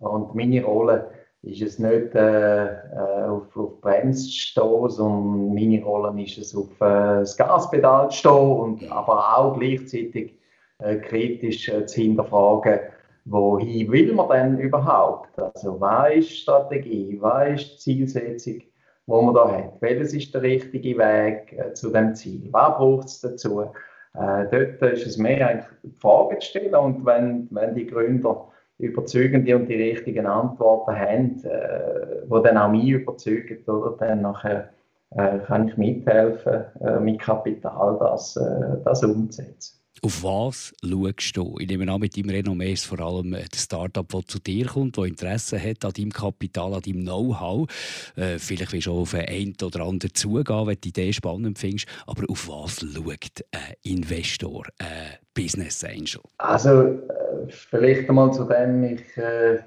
Und 0.00 0.34
meine 0.34 0.64
Rolle 0.64 1.10
ist 1.46 1.62
es 1.62 1.78
nicht 1.78 2.14
äh, 2.14 2.66
äh, 2.66 3.24
auf, 3.28 3.56
auf 3.56 3.80
Bremse 3.80 4.24
zu 4.24 4.32
stehen, 4.32 4.90
sondern 4.90 5.54
meine 5.54 5.82
Rolle 5.82 6.20
ist 6.20 6.38
es, 6.38 6.56
auf 6.56 6.68
äh, 6.80 7.20
das 7.20 7.36
Gaspedal 7.36 8.10
zu 8.10 8.16
stehen 8.18 8.32
und 8.32 8.90
aber 8.90 9.38
auch 9.38 9.58
gleichzeitig 9.58 10.34
äh, 10.78 10.96
kritisch 10.96 11.68
äh, 11.68 11.86
zu 11.86 12.00
hinterfragen, 12.00 12.80
wohin 13.24 13.90
will 13.92 14.12
man 14.12 14.28
denn 14.28 14.58
überhaupt? 14.58 15.38
Also 15.38 15.80
was 15.80 16.16
ist 16.16 16.30
die 16.30 16.34
Strategie, 16.34 17.18
was 17.20 17.60
ist 17.60 17.86
die 17.86 18.06
Zielsetzung, 18.06 18.54
die 18.54 18.70
man 19.06 19.34
da 19.34 19.50
hat? 19.50 19.80
Welches 19.80 20.14
ist 20.14 20.34
der 20.34 20.42
richtige 20.42 20.98
Weg 20.98 21.52
äh, 21.52 21.72
zu 21.74 21.90
dem 21.90 22.14
Ziel? 22.14 22.48
Was 22.50 22.76
braucht 22.76 23.06
es 23.06 23.20
dazu? 23.20 23.70
Dort 24.50 24.80
ist 24.80 25.06
es 25.06 25.18
mehr 25.18 25.46
eigentlich 25.46 25.66
die 25.82 25.90
Frage 25.90 26.38
zu 26.38 26.48
stellen 26.48 26.74
und 26.74 27.04
wenn, 27.04 27.48
wenn 27.50 27.74
die 27.74 27.86
Gründer 27.86 28.48
überzeugende 28.78 29.56
und 29.56 29.68
die 29.68 29.74
richtigen 29.74 30.26
Antworten 30.26 30.94
haben, 30.94 31.44
äh, 31.44 32.28
die 32.28 32.42
dann 32.42 32.58
auch 32.58 32.70
mich 32.70 32.88
überzeugen, 32.88 33.64
oder? 33.66 33.96
dann 33.98 34.22
nachher 34.22 34.70
äh, 35.10 35.38
kann 35.38 35.68
ich 35.68 35.76
mithelfen, 35.76 36.64
äh, 36.80 37.00
mit 37.00 37.20
Kapital 37.20 37.96
das, 37.98 38.36
äh, 38.36 38.82
das 38.84 39.02
umzusetzen. 39.02 39.80
Auf 40.02 40.22
was 40.22 40.74
schaust 40.84 41.36
du? 41.36 41.56
Ich 41.58 41.68
nehme 41.68 41.90
an, 41.90 42.00
mit 42.00 42.16
deinem 42.16 42.30
Renommee 42.30 42.72
ist 42.72 42.86
vor 42.86 43.00
allem 43.00 43.32
äh, 43.32 43.44
das 43.50 43.64
Startup, 43.64 44.06
das 44.06 44.26
zu 44.26 44.38
dir 44.38 44.66
kommt, 44.66 44.98
das 44.98 45.06
Interesse 45.06 45.58
hat 45.58 45.84
an 45.84 45.92
deinem 45.92 46.12
Kapital, 46.12 46.74
an 46.74 46.82
deinem 46.82 47.02
Know-how. 47.02 47.66
Äh, 48.16 48.38
vielleicht 48.38 48.72
willst 48.72 48.86
du 48.86 48.92
auf 48.92 49.14
einen 49.14 49.54
oder 49.62 49.84
anderen 49.84 50.14
zugehen, 50.14 50.66
wenn 50.66 50.74
du 50.74 50.80
die 50.80 50.88
Idee 50.90 51.12
spannend 51.12 51.58
findest. 51.58 51.86
Aber 52.06 52.28
auf 52.28 52.48
was 52.48 52.80
schaut 52.80 53.44
ein 53.52 53.74
Investor, 53.82 54.66
ein 54.78 55.18
Business 55.34 55.82
Angel? 55.82 56.20
Also, 56.38 56.82
äh, 56.82 57.48
vielleicht 57.48 58.08
einmal 58.08 58.32
zu 58.32 58.44
dem, 58.44 58.84
ich, 58.84 59.16
äh, 59.16 59.60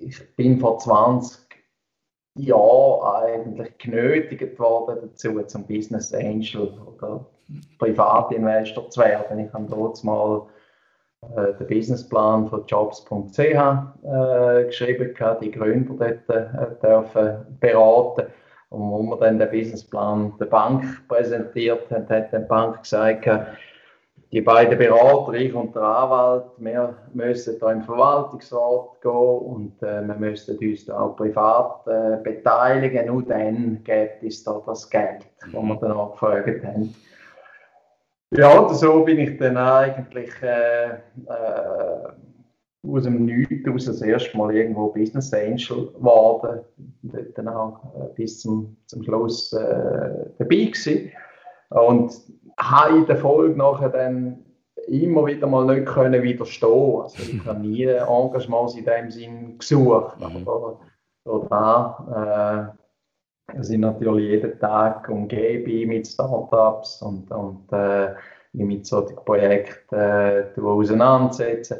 ich 0.00 0.36
bin 0.36 0.60
vor 0.60 0.78
20 0.78 1.50
Jahren 2.36 3.24
eigentlich 3.24 3.76
genötigt 3.78 4.58
worden 4.58 4.98
dazu, 5.02 5.42
zum 5.42 5.66
Business 5.66 6.14
Angel 6.14 6.78
oder 6.78 7.26
Privatinvestor 7.78 8.90
zu 8.90 9.00
werden. 9.00 9.38
Ich 9.38 9.52
habe 9.52 9.66
dort 9.68 10.02
mal 10.04 10.46
äh, 11.36 11.52
den 11.54 11.66
Businessplan 11.66 12.48
von 12.48 12.64
jobs.ch 12.66 13.38
äh, 13.38 14.64
geschrieben, 14.64 15.14
die 15.42 15.50
Gründer 15.50 15.94
dort 15.94 16.28
äh, 16.28 16.80
dürfen 16.82 17.58
beraten. 17.60 18.26
Und 18.70 18.90
wo 18.90 19.02
wir 19.02 19.16
dann 19.16 19.38
den 19.38 19.50
Businessplan 19.50 20.34
der 20.38 20.46
Bank 20.46 20.84
präsentiert 21.08 21.90
haben, 21.90 22.08
hat 22.08 22.32
die 22.32 22.38
Bank 22.38 22.82
gesagt, 22.82 23.28
die 24.32 24.40
beiden 24.40 24.78
Berater, 24.78 25.34
ich 25.34 25.52
und 25.52 25.74
der 25.74 25.82
Anwalt, 25.82 26.44
wir 26.58 26.96
müssen 27.12 27.58
da 27.58 27.72
im 27.72 27.82
Verwaltungsrat 27.82 29.00
gehen 29.02 29.10
und 29.10 29.82
äh, 29.82 30.06
wir 30.06 30.14
müssen 30.14 30.56
uns 30.56 30.86
da 30.86 31.00
auch 31.00 31.16
privat 31.16 31.84
äh, 31.88 32.16
beteiligen. 32.22 33.06
Nur 33.06 33.24
dann 33.24 33.82
gibt 33.82 34.22
es 34.22 34.44
da 34.44 34.62
das 34.64 34.88
Geld, 34.88 35.26
das 35.40 35.52
wir 35.52 35.76
dann 35.80 35.92
angefragt 35.92 36.64
haben. 36.64 36.94
Ja, 38.30 38.60
und 38.60 38.74
so 38.74 39.04
bin 39.04 39.18
ich 39.18 39.38
dann 39.38 39.56
eigentlich 39.56 40.30
äh, 40.40 40.90
äh, 40.90 42.08
aus 42.86 43.02
dem 43.02 43.24
Nichts 43.24 43.68
aus 43.68 43.84
das 43.86 44.02
erste 44.02 44.36
Mal 44.36 44.54
irgendwo 44.54 44.88
Business 44.88 45.32
Angel 45.34 45.92
geworden. 45.92 46.60
Und 47.02 47.38
dann 47.38 47.48
auch 47.48 47.84
äh, 47.96 48.14
bis 48.14 48.40
zum, 48.40 48.76
zum 48.86 49.02
Schluss 49.02 49.52
äh, 49.52 50.30
dabei 50.38 50.64
gewesen. 50.64 51.10
Und 51.70 52.12
habe 52.56 52.98
in 52.98 53.06
der 53.06 53.16
Folge 53.16 53.56
nachher 53.56 53.88
dann 53.88 54.44
immer 54.86 55.26
wieder 55.26 55.46
mal 55.46 55.66
nicht 55.66 55.86
können 55.86 56.22
widerstehen. 56.22 57.00
Also 57.02 57.22
ich 57.22 57.44
habe 57.44 57.60
nie 57.60 57.84
Engagements 57.84 58.76
in 58.76 58.84
dem 58.84 59.10
Sinn 59.10 59.58
gesucht. 59.58 60.18
Mhm. 60.20 60.48
Aber 60.48 60.80
da 61.48 62.74
äh, 62.76 62.79
sind 63.60 63.80
natürlich 63.80 64.30
jeden 64.30 64.58
Tag 64.58 65.08
umgeben 65.08 65.88
mit 65.88 66.06
Startups 66.06 67.02
und, 67.02 67.30
und 67.30 67.72
äh, 67.72 68.14
mit 68.52 68.86
solchen 68.86 69.16
Projekten 69.16 69.94
äh, 69.94 70.60
auseinandersetzen. 70.60 71.78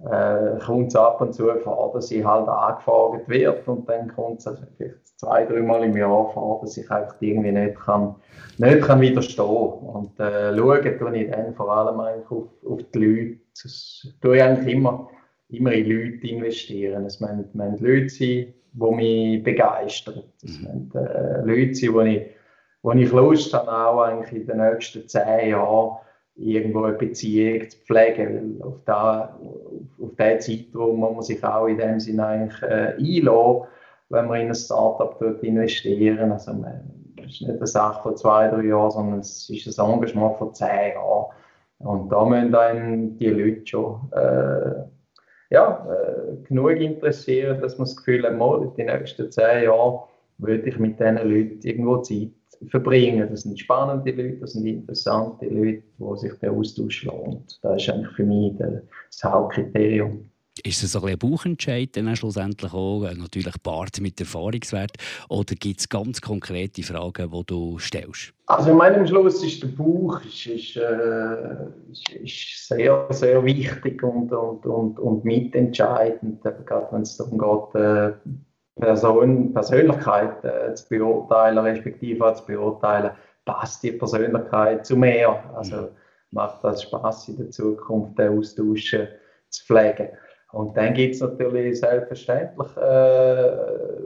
Äh, 0.00 0.58
kommt 0.64 0.88
es 0.88 0.96
ab 0.96 1.20
und 1.20 1.34
zu 1.34 1.50
vor, 1.60 1.92
dass 1.92 2.08
sie 2.08 2.24
halt 2.24 2.48
angefragt 2.48 3.28
wird 3.28 3.68
und 3.68 3.86
dann 3.86 4.08
kommt 4.08 4.40
es 4.40 4.46
also 4.46 4.62
vielleicht 4.78 5.18
zwei, 5.18 5.44
dreimal 5.44 5.84
im 5.84 5.94
Jahr 5.94 6.30
vor, 6.32 6.60
dass 6.62 6.78
ich 6.78 6.90
einfach 6.90 7.16
irgendwie 7.20 7.52
nicht 7.52 7.78
kann, 7.78 8.14
nicht 8.56 8.80
kann 8.80 9.02
widerstehen 9.02 9.46
Und 9.46 10.18
äh, 10.18 10.56
schauen 10.56 10.98
tue 10.98 11.18
ich 11.18 11.30
dann 11.30 11.54
vor 11.54 11.70
allem 11.70 12.00
eigentlich 12.00 12.30
auf, 12.30 12.48
auf 12.66 12.80
die 12.94 12.98
Leute. 12.98 13.40
Das 13.62 14.08
tue 14.22 14.36
ich 14.36 14.42
eigentlich 14.42 14.74
immer, 14.74 15.10
immer 15.50 15.72
in 15.72 15.90
Leute 15.90 16.26
investieren. 16.26 17.04
Es 17.04 17.20
müssen, 17.20 17.50
müssen 17.52 17.84
Leute 17.84 18.08
sein, 18.08 18.54
die 18.72 18.94
mich 18.94 19.42
begeistern. 19.42 20.22
Es 20.42 20.58
müssen 20.58 20.90
äh, 20.94 21.40
Leute 21.42 21.74
sein, 21.74 21.94
wo 21.94 22.00
ich, 22.00 22.26
wo 22.82 22.92
ich 22.92 23.10
Lust 23.10 23.54
habe, 23.54 23.70
auch 23.70 24.02
eigentlich 24.02 24.42
in 24.42 24.46
den 24.46 24.58
nächsten 24.58 25.08
zehn 25.08 25.50
Jahren 25.50 25.96
irgendwo 26.36 26.84
eine 26.84 26.96
Beziehung 26.96 27.68
zu 27.68 27.78
pflegen. 27.78 28.58
Weil 28.60 28.66
auf, 28.66 28.82
da, 28.84 29.38
auf, 30.00 30.14
diesen 30.18 30.40
Zeitraum 30.40 30.98
muss 30.98 31.14
man 31.14 31.22
sich 31.22 31.44
auch 31.44 31.66
in 31.66 31.78
dem 31.78 32.00
Sinne 32.00 32.26
eigentlich 32.26 32.62
äh, 32.62 32.94
einlassen 32.98 33.66
wenn 34.10 34.26
man 34.26 34.40
in 34.40 34.48
ein 34.48 34.54
Startup 34.54 35.16
dort 35.18 35.42
investieren. 35.42 36.32
Also 36.32 36.52
das 36.52 37.26
ist 37.26 37.40
nicht 37.42 37.50
eine 37.50 37.66
Sache 37.66 38.02
von 38.02 38.16
zwei, 38.16 38.48
drei 38.48 38.64
Jahren, 38.64 38.90
sondern 38.90 39.20
es 39.20 39.48
ist 39.48 39.78
ein 39.78 39.90
Engagement 39.92 40.36
von 40.36 40.52
zehn 40.52 40.94
Jahren. 40.94 41.26
Und 41.78 42.10
da 42.10 42.24
müssen 42.24 42.52
dann 42.52 43.16
die 43.16 43.28
Leute 43.28 43.66
schon 43.66 44.10
äh, 44.12 44.82
ja, 45.50 45.86
äh, 45.90 46.36
genug 46.46 46.76
interessieren, 46.80 47.60
dass 47.60 47.76
man 47.76 47.86
das 47.86 47.96
Gefühl 47.96 48.24
hat, 48.24 48.38
mal, 48.38 48.72
die 48.76 48.84
nächsten 48.84 49.30
zehn 49.30 49.64
Jahre 49.64 50.04
würde 50.38 50.68
ich 50.68 50.78
mit 50.78 50.98
diesen 50.98 51.16
Leuten 51.16 51.60
irgendwo 51.62 51.98
Zeit 51.98 52.30
verbringen. 52.68 53.28
Das 53.30 53.42
sind 53.42 53.58
spannende 53.58 54.10
Leute, 54.12 54.38
das 54.38 54.52
sind 54.52 54.66
interessante 54.66 55.46
Leute, 55.46 55.82
wo 55.98 56.14
sich 56.14 56.32
der 56.40 56.52
Austausch 56.52 57.04
lohnt. 57.04 57.58
Das 57.62 57.82
ist 57.82 57.90
eigentlich 57.90 58.14
für 58.14 58.24
mich 58.24 58.54
das 58.58 59.24
Hauptkriterium. 59.24 60.30
Ist 60.64 60.82
es 60.82 60.96
ein, 60.96 61.04
ein 61.08 61.18
Bauchentscheid 61.18 61.96
dann 61.96 62.14
schlussendlich 62.16 62.72
auch, 62.72 63.04
äh, 63.04 63.14
natürlich 63.14 63.54
Bart 63.62 64.00
mit 64.00 64.20
Erfahrungswert, 64.20 64.92
oder 65.28 65.54
gibt 65.54 65.80
es 65.80 65.88
ganz 65.88 66.20
konkrete 66.20 66.82
Fragen, 66.82 67.30
die 67.30 67.44
du 67.46 67.78
stellst? 67.78 68.32
Also 68.46 68.70
in 68.70 68.76
meinem 68.76 69.06
Schluss 69.06 69.44
ist 69.44 69.62
der 69.62 69.68
Bauch 69.68 70.20
ist, 70.24 70.46
ist, 70.46 70.76
äh, 70.76 71.92
ist, 71.92 72.10
ist 72.10 72.68
sehr, 72.68 73.06
sehr 73.10 73.44
wichtig 73.44 74.02
und, 74.02 74.32
und, 74.32 74.66
und, 74.66 74.98
und 74.98 75.24
mitentscheidend, 75.24 76.42
gerade 76.42 76.88
wenn 76.90 77.02
es 77.02 77.16
darum 77.16 77.38
geht, 77.38 77.80
äh, 77.80 78.12
Person, 78.80 79.52
Persönlichkeit 79.52 80.44
äh, 80.44 80.74
zu 80.74 80.88
beurteilen, 80.88 81.58
respektive 81.58 82.34
zu 82.34 82.46
beurteilen, 82.46 83.10
passt 83.44 83.82
die 83.82 83.92
Persönlichkeit 83.92 84.86
zu 84.86 84.96
mehr. 84.96 85.44
Also 85.54 85.76
mhm. 85.76 85.88
macht 86.30 86.64
das 86.64 86.82
Spaß 86.82 87.28
in 87.28 87.36
der 87.36 87.50
Zukunft, 87.50 88.18
den 88.18 88.38
Austausch 88.38 88.96
zu 89.48 89.64
pflegen. 89.64 90.08
Und 90.52 90.76
dann 90.76 90.94
gibt 90.94 91.14
es 91.14 91.20
natürlich 91.20 91.80
selbstverständlich, 91.80 92.76
äh, 92.76 93.50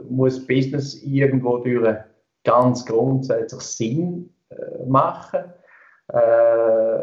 muss 0.09 0.45
Business 0.45 1.01
irgendwo 1.03 1.57
durch 1.57 1.97
ganz 2.43 2.85
grundsätzlich 2.85 3.61
Sinn 3.61 4.29
äh, 4.49 4.85
machen. 4.85 5.45
Äh, 6.13 6.99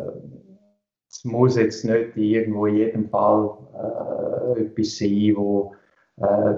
es 1.11 1.25
muss 1.25 1.57
jetzt 1.57 1.85
nicht 1.85 2.17
irgendwo 2.17 2.67
in 2.67 2.77
jedem 2.77 3.09
Fall 3.09 3.51
äh, 4.57 4.63
etwas 4.63 4.97
sein, 4.97 5.35
wo 5.37 5.75
äh, 6.19 6.55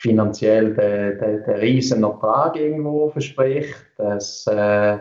finanziell 0.00 0.74
den, 0.74 1.18
den, 1.18 1.44
den 1.44 1.56
riesen 1.56 2.02
Ertrag 2.02 2.56
irgendwo 2.56 3.10
verspricht. 3.10 3.76
Das, 3.98 4.46
äh, 4.50 4.96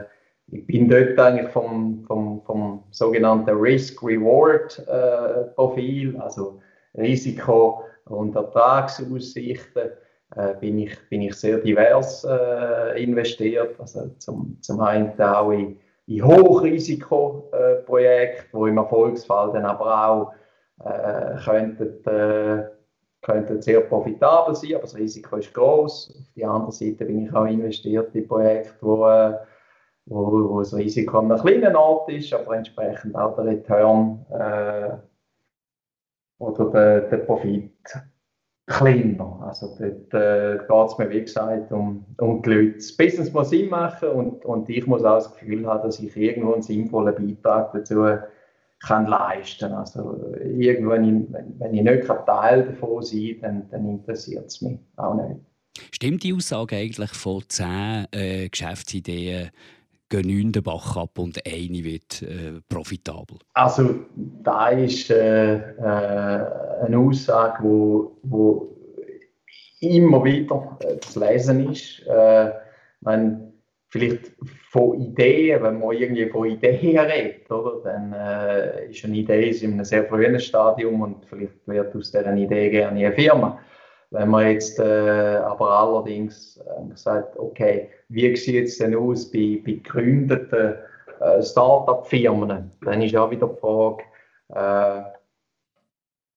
ich 0.52 0.68
bin 0.68 0.90
dort 0.90 1.18
eigentlich 1.18 1.48
vom, 1.50 2.04
vom, 2.06 2.42
vom 2.44 2.84
sogenannten 2.92 3.52
Risk-Reward-Profil, 3.52 6.18
also 6.18 6.60
Risiko- 6.98 7.84
und 8.06 8.36
Ertragsaussichten 8.36 9.92
äh, 10.36 10.54
bin, 10.60 10.80
ich, 10.80 10.98
bin 11.10 11.22
ich 11.22 11.36
sehr 11.36 11.60
divers 11.60 12.24
äh, 12.24 13.04
investiert. 13.04 13.80
Also 13.80 14.08
zum, 14.18 14.58
zum 14.62 14.82
einen 14.82 15.22
auch 15.22 15.52
in, 15.52 15.78
in 16.08 16.26
Hochrisikoprojekte, 16.26 18.46
wo 18.52 18.66
im 18.68 18.78
Erfolgsfall 18.78 19.54
dann 19.54 19.66
aber 19.66 20.10
auch 20.10 20.34
äh, 20.86 21.36
könnten, 21.44 22.06
äh, 22.06 22.70
könnten 23.22 23.62
sehr 23.62 23.82
profitabel 23.82 24.56
sein, 24.56 24.76
aber 24.76 24.84
das 24.84 24.96
Risiko 24.96 25.36
ist 25.38 25.54
groß. 25.54 26.16
Auf 26.18 26.34
der 26.36 26.50
anderen 26.50 26.72
Seite 26.72 27.06
bin 27.06 27.26
ich 27.26 27.34
auch 27.34 27.46
investiert 27.46 28.16
in 28.16 28.28
Projekte, 28.28 28.74
wo, 28.82 29.08
äh, 29.08 29.36
wo, 30.06 30.50
wo 30.50 30.60
das 30.60 30.74
Risiko 30.74 31.20
an 31.20 31.32
einem 31.32 31.42
kleinen 31.42 31.76
Ort 31.76 32.10
ist, 32.10 32.34
aber 32.34 32.56
entsprechend 32.56 33.16
auch 33.16 33.36
der 33.36 33.46
Return 33.46 34.26
äh, 34.32 34.98
oder 36.40 36.72
der, 36.72 37.02
der 37.02 37.18
Profit 37.18 37.72
kleiner. 38.70 39.42
Also 39.46 39.76
dort 39.80 40.14
äh, 40.14 40.58
geht 40.58 40.88
es 40.92 40.98
mir, 40.98 41.10
wie 41.10 41.22
gesagt, 41.22 41.72
um, 41.72 42.06
um 42.18 42.42
die 42.42 42.50
Leute. 42.50 42.76
Das 42.76 42.96
Business 42.96 43.34
muss 43.34 43.50
Sinn 43.50 43.70
machen 43.70 44.10
und, 44.10 44.46
und 44.46 44.70
ich 44.70 44.86
muss 44.86 45.04
auch 45.04 45.16
das 45.16 45.34
Gefühl 45.34 45.66
haben, 45.68 45.84
dass 45.84 46.00
ich 46.00 46.16
irgendwo 46.16 46.54
einen 46.54 46.62
sinnvollen 46.62 47.16
Beitrag 47.16 47.74
dazu 47.74 48.06
kann 48.82 49.08
leisten 49.08 49.74
Also 49.74 50.34
irgendwo, 50.42 50.92
wenn 50.92 51.04
ich, 51.04 51.34
wenn 51.60 51.74
ich 51.74 51.84
nicht 51.84 52.08
Teil 52.26 52.64
davon 52.64 53.04
sein 53.04 53.38
kann, 53.42 53.42
dann, 53.42 53.70
dann 53.72 53.90
interessiert 53.90 54.46
es 54.46 54.62
mich 54.62 54.80
auch 54.96 55.16
nicht. 55.16 55.42
Stimmt 55.92 56.24
die 56.24 56.34
Aussage 56.34 56.78
eigentlich 56.78 57.12
von 57.12 57.44
zehn 57.48 58.06
äh, 58.12 58.48
Geschäftsideen 58.50 59.50
gehen 60.10 60.28
neun 60.28 60.52
den 60.52 60.64
Bach 60.64 60.98
ab 60.98 61.18
und 61.20 61.40
eine 61.46 61.84
wird 61.84 62.22
äh, 62.22 62.62
profitabel? 62.68 63.38
Also 63.54 63.96
da 64.16 64.70
ist 64.70 65.10
äh, 65.10 65.56
äh, 65.56 66.46
eine 66.86 66.98
Aussage, 66.98 67.64
wo, 67.64 68.18
wo 68.24 68.76
immer 69.82 70.24
wieder 70.24 70.78
äh, 70.82 71.00
zu 71.00 71.20
lesen 71.20 71.72
ist. 71.72 72.06
Äh, 72.08 72.52
man, 73.02 73.54
vielleicht 73.90 74.32
von 74.70 75.00
Ideen, 75.02 75.64
wenn 75.64 75.80
man 75.80 75.96
irgendwie 75.96 76.28
von 76.28 76.48
Ideen 76.48 77.00
redet, 77.00 77.50
oder, 77.50 77.82
dann 77.84 78.14
äh, 78.14 78.90
ist 78.90 79.04
eine 79.04 79.16
Idee 79.16 79.50
in 79.50 79.74
einem 79.74 79.86
sehr 79.86 80.06
frühen 80.06 80.40
Stadium 80.40 81.02
und 81.02 81.26
vielleicht 81.26 81.68
wird 81.68 81.96
aus 81.96 82.12
dieser 82.12 82.36
Idee 82.36 82.70
gerne 82.70 83.00
eine 83.00 83.14
Firma. 83.14 83.60
Wenn 84.12 84.30
man 84.30 84.48
jetzt 84.48 84.80
äh, 84.80 85.38
aber 85.44 85.70
allerdings 85.70 86.58
äh, 86.58 86.96
sagt, 86.96 87.38
okay, 87.38 87.90
wie 88.10 88.36
sieht 88.36 88.66
es 88.66 88.80
denn 88.80 88.96
aus 88.96 89.32
bei, 89.32 89.62
bei 89.64 89.74
gegründeten 89.74 90.76
äh, 91.20 91.44
Start-up-Firmen, 91.44 92.72
dann 92.84 93.02
ist 93.02 93.16
auch 93.16 93.30
wieder 93.30 93.48
die 93.48 93.60
Frage, 93.60 94.04
äh, 94.50 95.04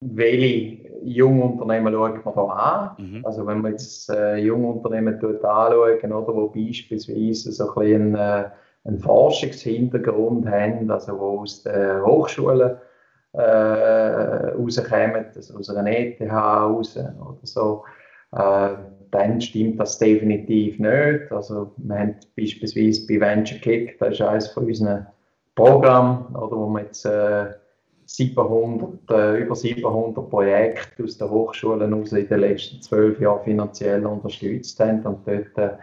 welche 0.01 0.91
Jungunternehmen 1.03 1.95
schaut 1.95 2.25
man 2.25 2.35
da 2.35 2.43
an? 2.43 2.91
Mhm. 2.99 3.25
Also 3.25 3.47
wenn 3.47 3.61
man 3.61 3.73
jetzt 3.73 4.11
äh, 4.11 4.37
Jungunternehmen 4.37 5.15
anschauen, 5.15 6.13
oder, 6.13 6.35
wo 6.35 6.49
beispielsweise 6.49 7.53
so 7.53 7.69
ein 7.69 7.75
bisschen 7.75 8.17
einen, 8.17 8.45
äh, 8.45 8.51
einen 8.85 8.99
Forschungshintergrund 8.99 10.47
haben, 10.47 10.91
also 10.91 11.19
wo 11.19 11.41
aus 11.41 11.63
den 11.63 12.05
Hochschulen 12.05 12.77
äh, 13.33 13.41
rauskommen, 13.41 15.27
also 15.35 15.59
aus 15.59 15.71
einer 15.71 15.91
ETH 15.91 16.21
raus 16.21 16.97
oder 16.97 17.39
so, 17.43 17.85
äh, 18.33 18.75
dann 19.11 19.41
stimmt 19.41 19.79
das 19.79 19.99
definitiv 19.99 20.79
nicht. 20.79 21.31
Also 21.31 21.73
wir 21.77 21.99
haben 21.99 22.17
beispielsweise 22.37 23.07
bei 23.07 23.21
Venture 23.21 23.59
Kick, 23.59 23.99
das 23.99 24.15
ist 24.15 24.23
eines 24.23 24.49
von 24.49 24.67
unseren 24.67 25.07
Programmen, 25.55 26.35
oder, 26.35 26.57
wo 26.57 26.69
wir 26.69 26.83
jetzt 26.83 27.05
äh, 27.05 27.51
700, 28.07 29.11
äh, 29.11 29.43
über 29.43 29.55
700 29.55 30.29
Projekte 30.29 31.05
aus 31.05 31.19
den 31.19 31.31
Hochschulen 31.31 31.95
aus 31.95 32.13
in 32.13 32.29
den 32.29 32.41
letzten 32.41 32.81
zwölf 32.83 33.21
Jahren 33.21 33.45
finanziell 33.45 34.05
unterstützt 34.05 34.81
haben. 34.81 35.03
Und 35.05 35.27
dort 35.27 35.59
äh, 35.59 35.77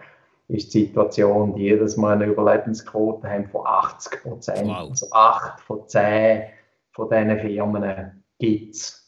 ist 0.47 0.73
die 0.73 0.85
Situation, 0.85 1.55
die 1.55 1.63
jedes 1.63 1.97
Mal 1.97 2.13
eine 2.13 2.25
Überlebensquote 2.25 3.29
haben 3.29 3.47
von 3.47 3.61
80 3.65 4.23
Prozent. 4.23 4.67
Wow. 4.67 4.89
Also 4.89 5.07
8 5.11 5.59
von 5.61 5.87
10 5.87 6.43
von 6.91 7.09
diesen 7.09 7.39
Firmen 7.39 8.23
gibt 8.37 8.75
es 8.75 8.99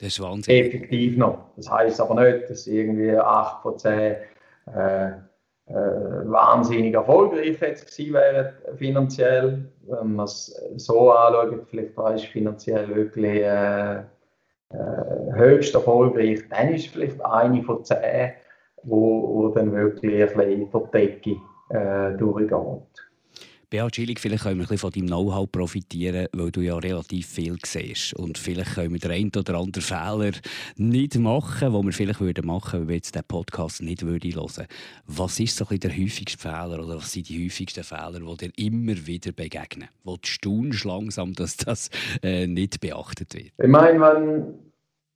das 0.00 0.08
ist 0.08 0.22
Wahnsinn. 0.22 0.54
Effektiv 0.64 1.18
noch. 1.18 1.50
Das 1.56 1.70
heißt 1.70 2.00
aber 2.00 2.24
nicht, 2.24 2.48
dass 2.48 2.66
irgendwie 2.66 3.14
8 3.14 3.62
von 3.62 3.78
10 3.78 3.92
äh, 3.92 5.08
äh, 5.66 5.74
wahnsinnig 6.24 6.94
erfolgreich 6.94 7.60
jetzt 7.60 7.86
gewesen 7.86 8.14
wären 8.14 8.54
finanziell. 8.76 9.70
Wenn 9.82 10.14
man 10.14 10.24
es 10.24 10.46
so 10.76 11.12
anschaut, 11.12 11.66
vielleicht 11.68 11.96
war 11.98 12.14
es 12.14 12.24
finanziell 12.24 12.88
wirklich 12.94 13.42
äh, 13.42 13.98
äh, 13.98 15.32
höchst 15.34 15.74
erfolgreich, 15.74 16.40
dann 16.48 16.72
ist 16.74 16.86
es 16.86 16.92
vielleicht 16.92 17.22
eine 17.22 17.62
von 17.62 17.84
10, 17.84 18.32
wo, 18.84 19.34
wo 19.34 19.48
dann 19.48 19.72
wirklich 19.72 20.22
ein 20.22 20.28
bisschen 20.28 20.50
in 20.50 20.70
die 20.70 20.90
Decke 20.92 21.36
äh, 21.68 22.16
durchgeht. 22.16 23.09
Beat 23.70 23.94
Schillig, 23.94 24.18
vielleicht 24.18 24.42
können 24.42 24.58
wir 24.58 24.64
ein 24.64 24.68
bisschen 24.68 24.78
von 24.78 24.90
deinem 24.90 25.06
Know-how 25.06 25.50
profitieren, 25.50 26.26
weil 26.32 26.50
du 26.50 26.60
ja 26.60 26.76
relativ 26.76 27.28
viel 27.28 27.56
siehst. 27.64 28.14
Und 28.14 28.36
vielleicht 28.36 28.74
können 28.74 28.92
wir 28.92 28.98
den 28.98 29.12
einen 29.12 29.30
oder 29.36 29.58
anderen 29.58 29.82
Fehler 29.82 30.32
nicht 30.76 31.16
machen, 31.16 31.72
den 31.72 31.84
wir 31.84 31.92
vielleicht 31.92 32.20
würden 32.20 32.46
machen, 32.46 32.80
wenn 32.80 32.88
wir 32.88 32.96
jetzt 32.96 33.14
den 33.14 33.22
Podcast 33.22 33.80
nicht 33.80 34.02
hören 34.02 34.20
würden. 34.24 34.66
Was 35.06 35.38
ist 35.38 35.56
so 35.56 35.64
ein 35.66 35.78
bisschen 35.78 35.80
der 35.80 35.92
häufigste 35.92 36.36
Fehler 36.36 36.84
oder 36.84 36.96
was 36.96 37.12
sind 37.12 37.28
die 37.28 37.44
häufigsten 37.44 37.84
Fehler, 37.84 38.18
die 38.18 38.48
dir 38.48 38.52
immer 38.56 39.06
wieder 39.06 39.30
begegnen? 39.30 39.88
Wo 40.02 40.16
du 40.16 40.26
staunst 40.26 40.84
langsam, 40.84 41.34
dass 41.34 41.56
das 41.56 41.90
äh, 42.24 42.48
nicht 42.48 42.80
beachtet 42.80 43.32
wird? 43.34 43.52
Ich 43.56 43.68
meine, 43.68 44.00
wenn, 44.00 44.58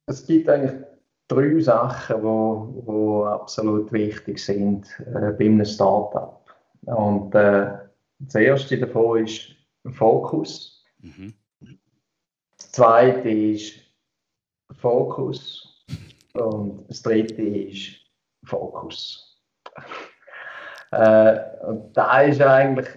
es 0.06 0.25
gibt 0.25 0.49
eigentlich 0.49 0.80
drei 1.26 1.58
Sachen, 1.58 2.23
die 2.23 3.26
absolut 3.26 3.92
wichtig 3.92 4.38
sind 4.38 4.87
äh, 5.00 5.32
bei 5.32 5.46
einem 5.46 5.64
Startup. 5.64 6.40
Und 6.87 7.34
äh, 7.34 7.83
das 8.18 8.35
erste 8.35 8.78
davon 8.78 9.25
ist 9.25 9.54
Fokus. 9.92 10.85
Mhm. 10.99 11.35
Das 12.56 12.73
zweite 12.73 13.28
ist 13.28 13.75
Fokus. 14.73 15.85
Und 16.35 16.88
das 16.88 17.02
dritte 17.02 17.42
ist 17.42 17.97
Fokus. 18.44 19.40
äh, 20.90 21.38
und 21.66 21.97
da 21.97 22.23
ist 22.23 22.40
eigentlich 22.40 22.88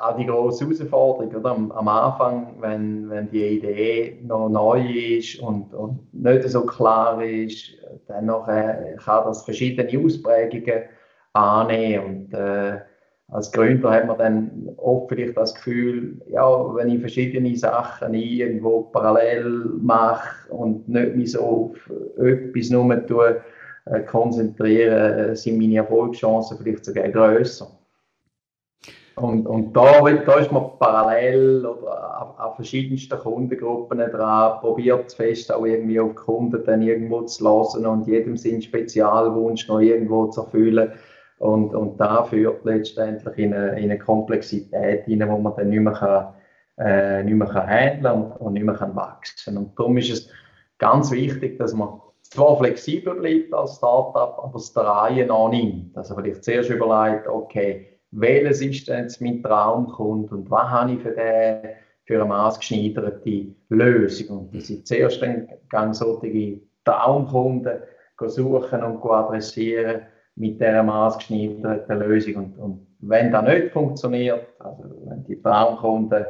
auch 0.00 0.16
die 0.16 0.26
große 0.26 0.64
Herausforderung. 0.64 1.34
Oder? 1.34 1.50
Am, 1.50 1.72
am, 1.72 1.88
Anfang, 1.88 2.60
wenn, 2.60 3.08
wenn 3.08 3.30
die 3.30 3.58
Idee 3.58 4.20
noch 4.22 4.48
neu 4.48 4.80
ist 4.80 5.38
und, 5.40 5.72
und 5.74 6.12
nicht 6.12 6.48
so 6.48 6.64
klar 6.66 7.22
ist, 7.22 7.70
dann 8.06 8.28
äh, 8.28 8.96
kann 8.96 9.24
das 9.24 9.44
verschiedene 9.44 10.04
Ausprägungen 10.04 10.84
annehmen. 11.32 12.04
Und, 12.04 12.34
äh, 12.34 12.80
als 13.28 13.50
Gründer 13.52 13.90
hat 13.90 14.06
man 14.06 14.18
dann 14.18 14.68
oft 14.76 15.08
vielleicht 15.08 15.36
das 15.36 15.54
Gefühl, 15.54 16.20
ja, 16.28 16.74
wenn 16.74 16.90
ich 16.90 17.00
verschiedene 17.00 17.56
Sachen 17.56 18.14
irgendwo 18.14 18.82
parallel 18.82 19.70
mache 19.80 20.52
und 20.52 20.88
nicht 20.88 21.16
mich 21.16 21.32
so 21.32 21.40
auf 21.40 21.90
etwas 22.18 22.70
nur 22.70 23.06
tue, 23.06 23.40
äh, 23.86 24.00
konzentriere, 24.00 25.30
äh, 25.30 25.36
sind 25.36 25.58
meine 25.58 25.76
Erfolgschancen 25.76 26.58
vielleicht 26.58 26.84
sogar 26.84 27.08
grösser. 27.08 27.68
Und, 29.16 29.46
und 29.46 29.74
da, 29.74 30.00
da 30.00 30.38
ist 30.40 30.50
man 30.50 30.70
parallel 30.78 31.64
oder 31.64 32.20
auf, 32.20 32.38
auf 32.38 32.56
verschiedensten 32.56 33.16
Kundengruppen 33.18 33.98
dran, 33.98 34.60
probiert 34.60 35.12
fest 35.12 35.52
auch 35.52 35.64
irgendwie 35.64 36.00
auf 36.00 36.16
Kunden 36.16 36.64
dann 36.64 36.82
irgendwo 36.82 37.22
zu 37.22 37.44
lassen 37.44 37.86
und 37.86 38.08
jedem 38.08 38.36
seinen 38.36 38.60
Spezialwunsch 38.60 39.68
noch 39.68 39.80
irgendwo 39.80 40.26
zu 40.26 40.40
erfüllen. 40.40 40.92
Und, 41.44 41.74
und 41.74 42.00
da 42.00 42.24
führt 42.24 42.64
letztendlich 42.64 43.36
in 43.36 43.52
eine, 43.52 43.78
in 43.78 43.90
eine 43.90 43.98
Komplexität 43.98 45.04
hinein, 45.04 45.30
wo 45.30 45.36
man 45.36 45.54
dann 45.54 45.68
nicht 45.68 45.80
mehr, 45.80 45.92
kann, 45.92 46.32
äh, 46.78 47.22
nicht 47.22 47.34
mehr 47.34 47.48
kann 47.48 48.06
und, 48.06 48.32
und 48.40 48.54
nicht 48.54 48.64
mehr 48.64 48.74
kann 48.74 48.96
wachsen 48.96 49.58
Und 49.58 49.78
darum 49.78 49.98
ist 49.98 50.10
es 50.10 50.30
ganz 50.78 51.12
wichtig, 51.12 51.58
dass 51.58 51.74
man 51.74 52.00
zwar 52.22 52.56
flexibel 52.56 53.16
bleibt 53.16 53.52
als 53.52 53.76
Startup, 53.76 54.38
aber 54.42 54.56
es 54.56 54.72
der 54.72 54.84
Reihe 54.84 55.26
noch 55.26 55.50
nimmt. 55.50 55.94
Also 55.98 56.14
vielleicht 56.14 56.44
zuerst 56.44 56.70
überlegt, 56.70 57.28
okay, 57.28 57.88
welches 58.10 58.62
ist 58.62 58.88
denn 58.88 59.02
jetzt 59.02 59.20
mein 59.20 59.42
Traumkunde 59.42 60.34
und 60.34 60.50
was 60.50 60.70
habe 60.70 60.92
ich 60.92 61.00
für 61.02 61.10
den 61.10 61.74
für 62.06 62.14
eine 62.14 62.24
maßgeschneiderte 62.24 63.54
Lösung. 63.68 64.38
Und 64.38 64.54
dass 64.54 64.70
ich 64.70 64.86
zuerst 64.86 65.20
dann 65.20 65.48
ganz 65.68 65.98
solche 65.98 66.60
Traumkunden 66.84 67.80
suchen 68.28 68.82
und 68.82 69.04
adressieren 69.10 70.06
mit 70.36 70.60
dieser 70.60 70.82
maßgeschneiderten 70.82 71.98
Lösung. 71.98 72.36
Und, 72.36 72.58
und 72.58 72.86
wenn 73.00 73.30
das 73.30 73.44
nicht 73.44 73.72
funktioniert, 73.72 74.46
also 74.58 74.84
wenn 75.06 75.24
die 75.24 75.40
Traumkunden, 75.40 76.24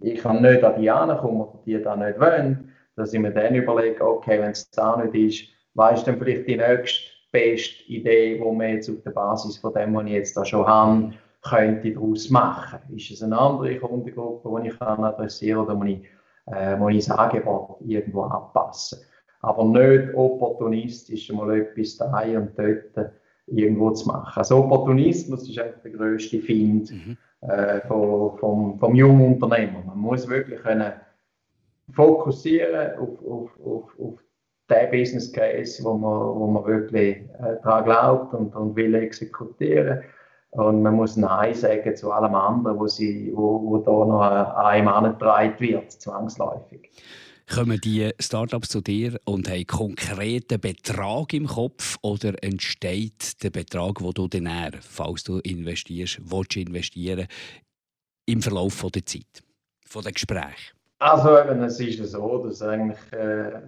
ich 0.00 0.20
kann 0.20 0.42
nicht 0.42 0.64
an 0.64 0.80
die 0.80 0.90
ankommen 0.90 1.46
die 1.64 1.80
da 1.80 1.96
nicht 1.96 2.18
wollen, 2.20 2.72
dass 2.96 3.12
ich 3.12 3.20
mir 3.20 3.32
dann 3.32 3.54
überlege, 3.54 4.06
okay, 4.06 4.40
wenn 4.40 4.50
es 4.50 4.70
da 4.70 4.96
nicht 4.96 5.14
ist, 5.14 5.48
was 5.74 5.98
ist 5.98 6.06
denn 6.06 6.18
vielleicht 6.18 6.46
die 6.46 6.56
nächste 6.56 7.14
beste 7.32 7.84
Idee, 7.88 8.38
die 8.38 8.40
man 8.40 8.68
jetzt 8.68 8.88
auf 8.88 9.02
der 9.04 9.10
Basis 9.10 9.58
von 9.58 9.74
dem, 9.74 9.94
was 9.94 10.04
ich 10.04 10.12
jetzt 10.12 10.36
da 10.36 10.44
schon 10.44 10.66
habe, 10.66 11.12
könnte 11.42 11.92
daraus 11.92 12.30
machen? 12.30 12.78
Ist 12.94 13.10
es 13.10 13.22
eine 13.22 13.38
andere 13.38 13.76
Kundengruppe, 13.78 14.62
die 14.62 14.68
ich 14.68 14.78
kann 14.78 15.02
adressieren 15.02 15.60
oder 15.60 15.74
muss 15.74 15.88
ich, 15.88 16.04
äh, 16.46 16.76
muss 16.76 16.92
ich 16.92 17.06
das 17.06 17.18
Angebot 17.18 17.78
irgendwo 17.80 18.22
anpassen? 18.22 19.00
Aber 19.40 19.64
nicht 19.64 20.14
opportunistisch 20.14 21.30
mal 21.32 21.58
etwas 21.58 21.96
da 21.96 22.22
und 22.22 22.56
dort 22.56 23.12
irgendwo 23.46 23.90
zu 23.90 24.08
machen. 24.08 24.38
Also 24.38 24.58
Opportunismus 24.58 25.48
ist 25.48 25.58
eigentlich 25.58 25.82
der 25.82 25.90
größte 25.92 26.40
Find 26.40 26.90
mhm. 26.90 27.16
äh, 27.42 27.80
vom, 27.82 28.38
vom, 28.38 28.78
vom 28.78 28.94
jungen 28.94 29.34
Unternehmer. 29.34 29.82
Man 29.86 29.98
muss 29.98 30.28
wirklich 30.28 30.60
können 30.60 30.92
fokussieren 31.92 32.98
auf, 32.98 33.22
auf, 33.26 33.50
auf, 33.60 34.00
auf 34.00 34.14
den 34.70 34.90
Business 34.90 35.32
Case, 35.32 35.84
wo 35.84 35.94
man, 35.94 36.40
wo 36.40 36.46
man 36.46 36.64
wirklich 36.64 37.16
äh, 37.16 37.56
daran 37.62 37.84
glaubt 37.84 38.34
und, 38.34 38.54
und 38.56 38.74
will 38.76 38.94
exekutieren. 38.94 40.02
Und 40.50 40.82
man 40.82 40.94
muss 40.94 41.16
Nein 41.16 41.52
sagen 41.52 41.96
zu 41.96 42.12
allem 42.12 42.34
anderen, 42.34 42.78
wo, 42.78 42.86
sie, 42.86 43.32
wo, 43.34 43.60
wo 43.64 43.78
da 43.78 43.90
noch 43.90 44.56
einem 44.56 44.88
angetragen 44.88 45.54
wird, 45.58 45.90
zwangsläufig 45.90 46.90
kommen 47.52 47.80
die 47.80 48.10
Startups 48.18 48.68
zu 48.68 48.80
dir 48.80 49.18
und 49.24 49.48
haben 49.48 49.66
konkreten 49.66 50.60
Betrag 50.60 51.32
im 51.34 51.46
Kopf 51.46 51.96
oder 52.02 52.34
entsteht 52.42 53.42
der 53.42 53.50
Betrag, 53.50 54.00
wo 54.00 54.12
du 54.12 54.28
dann, 54.28 54.72
falls 54.80 55.24
du 55.24 55.38
investierst, 55.38 56.20
willst 56.22 56.56
investieren, 56.56 57.26
im 58.26 58.40
Verlauf 58.40 58.84
der 58.92 59.04
Zeit, 59.04 59.42
von 59.86 60.02
den 60.02 60.14
Gesprächen? 60.14 60.74
Also 60.98 61.38
eben, 61.38 61.62
es 61.62 61.80
ist 61.80 62.10
so, 62.10 62.38
dass 62.38 62.62
eigentlich 62.62 63.12
äh, 63.12 63.60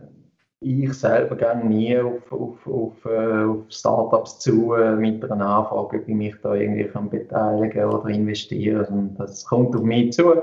ich 0.60 0.92
selber 0.94 1.36
gehe 1.36 1.66
nie 1.66 1.98
auf, 1.98 2.32
auf, 2.32 2.66
auf, 2.66 3.04
äh, 3.04 3.44
auf 3.44 3.64
Startups 3.68 4.38
zu 4.38 4.72
äh, 4.74 4.96
mit 4.96 5.22
einer 5.30 5.46
Anfrage, 5.46 5.98
ob 5.98 6.08
ich 6.08 6.14
mich 6.14 6.34
da 6.42 6.54
irgendwie 6.54 6.84
kann 6.84 7.10
beteiligen 7.10 7.84
oder 7.84 8.08
investieren. 8.08 9.14
Das 9.18 9.44
kommt 9.44 9.76
auf 9.76 9.82
mich 9.82 10.14
zu 10.14 10.34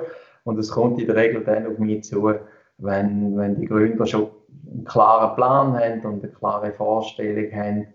und 0.44 0.60
es 0.60 0.70
kommt 0.70 1.00
in 1.00 1.08
der 1.08 1.16
Regel 1.16 1.44
dann 1.44 1.66
auf 1.66 1.80
mich 1.80 2.04
zu, 2.04 2.36
wenn, 2.78 3.38
wenn 3.38 3.60
die 3.60 3.66
Gründer 3.66 4.06
schon 4.06 4.30
einen 4.72 4.86
klaren 4.86 5.36
Plan 5.36 5.74
haben 5.74 6.02
und 6.02 6.24
eine 6.24 6.34
klare 6.34 6.72
Vorstellung 6.72 7.52
haben, 7.52 7.88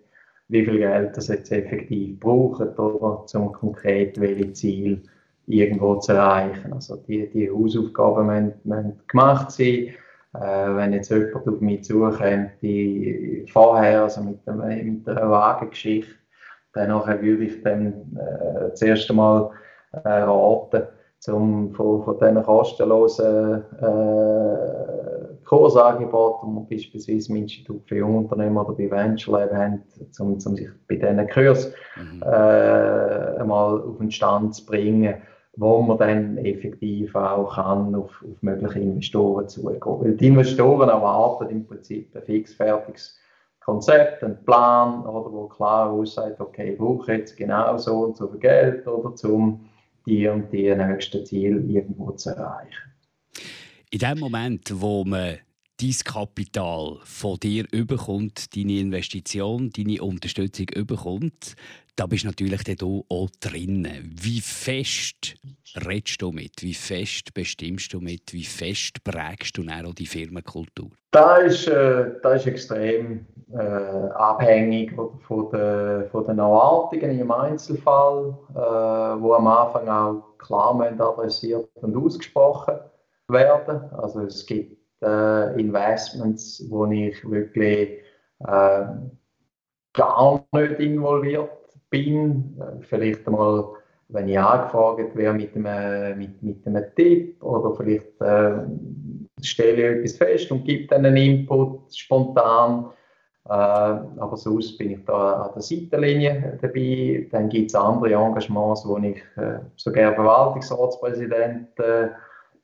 wie 0.49 0.65
viel 0.65 0.79
Geld 0.79 1.17
das 1.17 1.29
jetzt 1.29 1.53
effektiv 1.53 2.19
brauchen, 2.21 2.69
oder, 2.69 3.25
um 3.35 3.53
konkret 3.53 4.19
welche 4.21 4.53
Ziel 4.53 5.03
irgendwo 5.47 5.97
zu 5.97 6.13
erreichen. 6.13 6.73
Also 6.73 6.97
die, 6.97 7.29
die 7.31 7.51
Hausaufgaben 7.51 8.27
müssen, 8.27 8.61
müssen 8.65 9.01
gemacht 9.09 9.51
sein. 9.51 9.95
Äh, 10.35 10.77
wenn 10.77 10.93
jetzt 10.93 11.11
jemand 11.11 11.49
auf 11.49 11.61
mich 11.61 11.85
zukommt, 11.85 12.51
die 12.61 13.47
vorher, 13.51 14.03
also 14.03 14.23
mit, 14.23 14.47
dem, 14.47 14.59
mit 14.59 15.07
der 15.07 15.31
Wagengeschichte, 15.31 16.15
dann 16.75 16.91
würde 16.91 17.45
ich 17.45 17.63
dann 17.63 18.17
äh, 18.17 18.71
das 18.71 18.83
erste 18.83 19.15
Mal 19.15 19.51
äh, 19.93 20.09
raten, 20.09 20.87
zum, 21.21 21.75
von, 21.75 22.05
von 22.05 22.19
diesen 22.19 22.43
kostenlosen 22.43 23.65
äh, 23.81 25.39
Kursangeboten, 25.45 26.51
die 26.51 26.55
wir 26.57 26.77
beispielsweise 26.77 27.31
im 27.31 27.37
Institut 27.37 27.89
für 27.89 27.97
Jungunternehmen 27.97 28.59
oder 28.59 28.75
bei 28.75 28.91
Venture 28.91 29.41
Lab 29.41 29.53
haben, 29.53 29.83
um, 30.21 30.33
um 30.35 30.39
sich 30.39 30.69
bei 30.87 30.97
diesen 30.97 31.29
Kurs 31.29 31.73
mhm. 31.97 32.23
äh, 32.23 33.41
einmal 33.41 33.81
auf 33.81 33.99
den 33.99 34.11
Stand 34.11 34.55
zu 34.55 34.67
bringen, 34.67 35.15
wo 35.57 35.81
man 35.81 35.99
dann 35.99 36.39
effektiv 36.39 37.15
auch 37.17 37.55
kann 37.55 37.95
auf, 37.95 38.23
auf 38.23 38.43
mögliche 38.43 38.79
Investoren 38.79 39.49
zugehen. 39.49 39.81
Weil 39.83 40.13
die 40.13 40.29
Investoren 40.29 40.89
erwarten 40.89 41.49
im 41.49 41.67
Prinzip 41.67 42.15
ein 42.15 42.23
fixfertiges 42.23 43.19
Konzept, 43.65 44.23
einen 44.23 44.45
Plan, 44.45 45.05
oder, 45.05 45.33
wo 45.33 45.49
klar 45.49 45.91
aussagt, 45.91 46.41
okay, 46.41 46.73
ich 46.73 46.79
brauche 46.79 47.13
jetzt 47.13 47.37
genau 47.37 47.77
so 47.77 48.05
und 48.05 48.17
so 48.17 48.29
viel 48.29 48.41
Geld, 48.41 48.87
oder, 48.87 49.13
um 49.25 49.68
die 50.09 50.27
und 50.27 50.53
die 50.53 50.75
nächsten 50.75 51.25
Ziele 51.25 51.61
irgendwo 51.61 52.13
zu 52.13 52.31
erreichen. 52.31 52.93
In 53.91 53.99
dem 53.99 54.19
Moment, 54.19 54.71
wo 54.75 55.05
man 55.05 55.39
dein 55.81 55.95
Kapital 56.05 56.99
von 57.05 57.39
dir 57.39 57.65
überkommt, 57.73 58.57
deine 58.57 58.81
Investition, 58.81 59.71
deine 59.71 60.03
Unterstützung 60.03 60.67
überkommt, 60.75 61.55
da 61.95 62.07
bist 62.07 62.25
du 62.25 62.29
natürlich 62.29 62.63
dann 62.63 63.03
auch 63.09 63.29
drin. 63.41 63.89
Wie 64.03 64.41
fest 64.41 65.35
redest 65.75 66.23
du 66.23 66.31
mit? 66.31 66.53
Wie 66.61 66.75
fest 66.75 67.35
bestimmst 67.35 67.93
du 67.93 68.01
mit? 68.01 68.33
Wie 68.33 68.45
fest 68.45 69.03
prägst 69.03 69.57
du 69.57 69.63
auch 69.63 69.95
die 69.95 70.07
Firmenkultur? 70.07 70.91
Das 71.11 71.43
ist, 71.43 71.69
äh, 71.69 72.13
das 72.23 72.43
ist 72.43 72.47
extrem 72.47 73.27
äh, 73.53 73.59
abhängig 73.59 74.95
von, 74.95 75.51
der, 75.51 76.09
von 76.11 76.25
den 76.25 76.39
Erwartungen 76.39 77.19
im 77.19 77.31
Einzelfall, 77.31 78.37
äh, 78.51 79.21
wo 79.21 79.35
am 79.35 79.47
Anfang 79.47 79.89
auch 79.89 80.39
klar 80.39 80.81
adressiert 80.81 81.69
und 81.75 81.97
ausgesprochen 81.97 82.79
werden. 83.29 83.91
Also 83.93 84.21
es 84.21 84.47
gibt 84.47 84.78
äh, 85.03 85.61
Investments, 85.61 86.65
wo 86.69 86.87
ich 86.87 87.29
wirklich 87.29 88.01
äh, 88.41 88.85
gar 89.95 90.47
nicht 90.53 90.81
involviert 90.81 91.51
bin. 91.91 92.61
Vielleicht 92.83 93.27
einmal, 93.27 93.65
wenn 94.09 94.29
ich 94.29 94.39
angefragt 94.39 95.17
wäre 95.17 95.35
mit 95.35 95.55
einem, 95.57 96.19
mit, 96.19 96.43
mit 96.43 96.67
einem 96.67 96.85
Tipp 96.97 97.43
oder 97.43 97.75
vielleicht 97.75 98.21
äh, 98.21 98.63
stelle 99.43 99.75
ich 99.75 99.99
etwas 99.99 100.17
fest 100.17 100.51
und 100.51 100.65
gebe 100.65 100.87
dann 100.87 101.07
einen 101.07 101.17
Input 101.17 101.95
spontan. 101.95 102.91
Äh, 103.49 103.53
aber 103.53 104.37
sonst 104.37 104.77
bin 104.77 104.91
ich 104.91 105.05
da 105.07 105.43
an 105.43 105.53
der 105.55 105.63
Seitenlinie 105.63 106.59
dabei. 106.61 107.27
Dann 107.31 107.49
gibt 107.49 107.71
es 107.71 107.75
andere 107.75 108.13
Engagements, 108.13 108.87
wo 108.87 108.99
ich 108.99 109.23
äh, 109.37 109.61
sogar 109.77 110.15
Verwaltungsratspräsident 110.15 111.79
äh, 111.79 112.09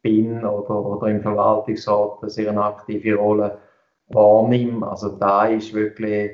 bin 0.05 0.45
oder, 0.45 0.85
oder 0.85 1.09
im 1.09 1.23
Verwaltungsrat 1.23 2.19
eine 2.21 2.31
sehr 2.31 2.57
aktive 2.57 3.17
Rolle 3.17 3.59
wahrnehme. 4.09 4.87
Also 4.87 5.17
da 5.17 5.47
ist 5.47 5.73
wirklich 5.75 6.33